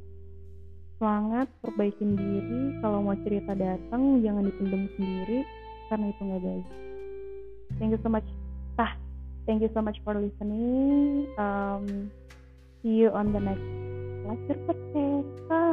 semangat 0.98 1.48
perbaikin 1.62 2.18
diri. 2.18 2.82
Kalau 2.82 3.06
mau 3.06 3.18
cerita 3.22 3.54
datang 3.54 4.22
jangan 4.26 4.44
dipendam 4.46 4.90
sendiri 4.98 5.46
karena 5.88 6.06
itu 6.12 6.22
nggak 6.22 6.44
baik. 6.44 6.68
Thank 7.78 7.92
you 7.94 8.02
so 8.02 8.10
much. 8.10 8.28
Tah 8.76 8.94
thank 9.46 9.62
you 9.62 9.72
so 9.72 9.82
much 9.82 9.98
for 10.02 10.18
listening. 10.18 11.30
Um, 11.38 12.10
see 12.82 13.06
you 13.06 13.14
on 13.14 13.32
the 13.32 13.42
next 13.42 13.70
lecture 14.28 14.60
podcast 14.68 15.67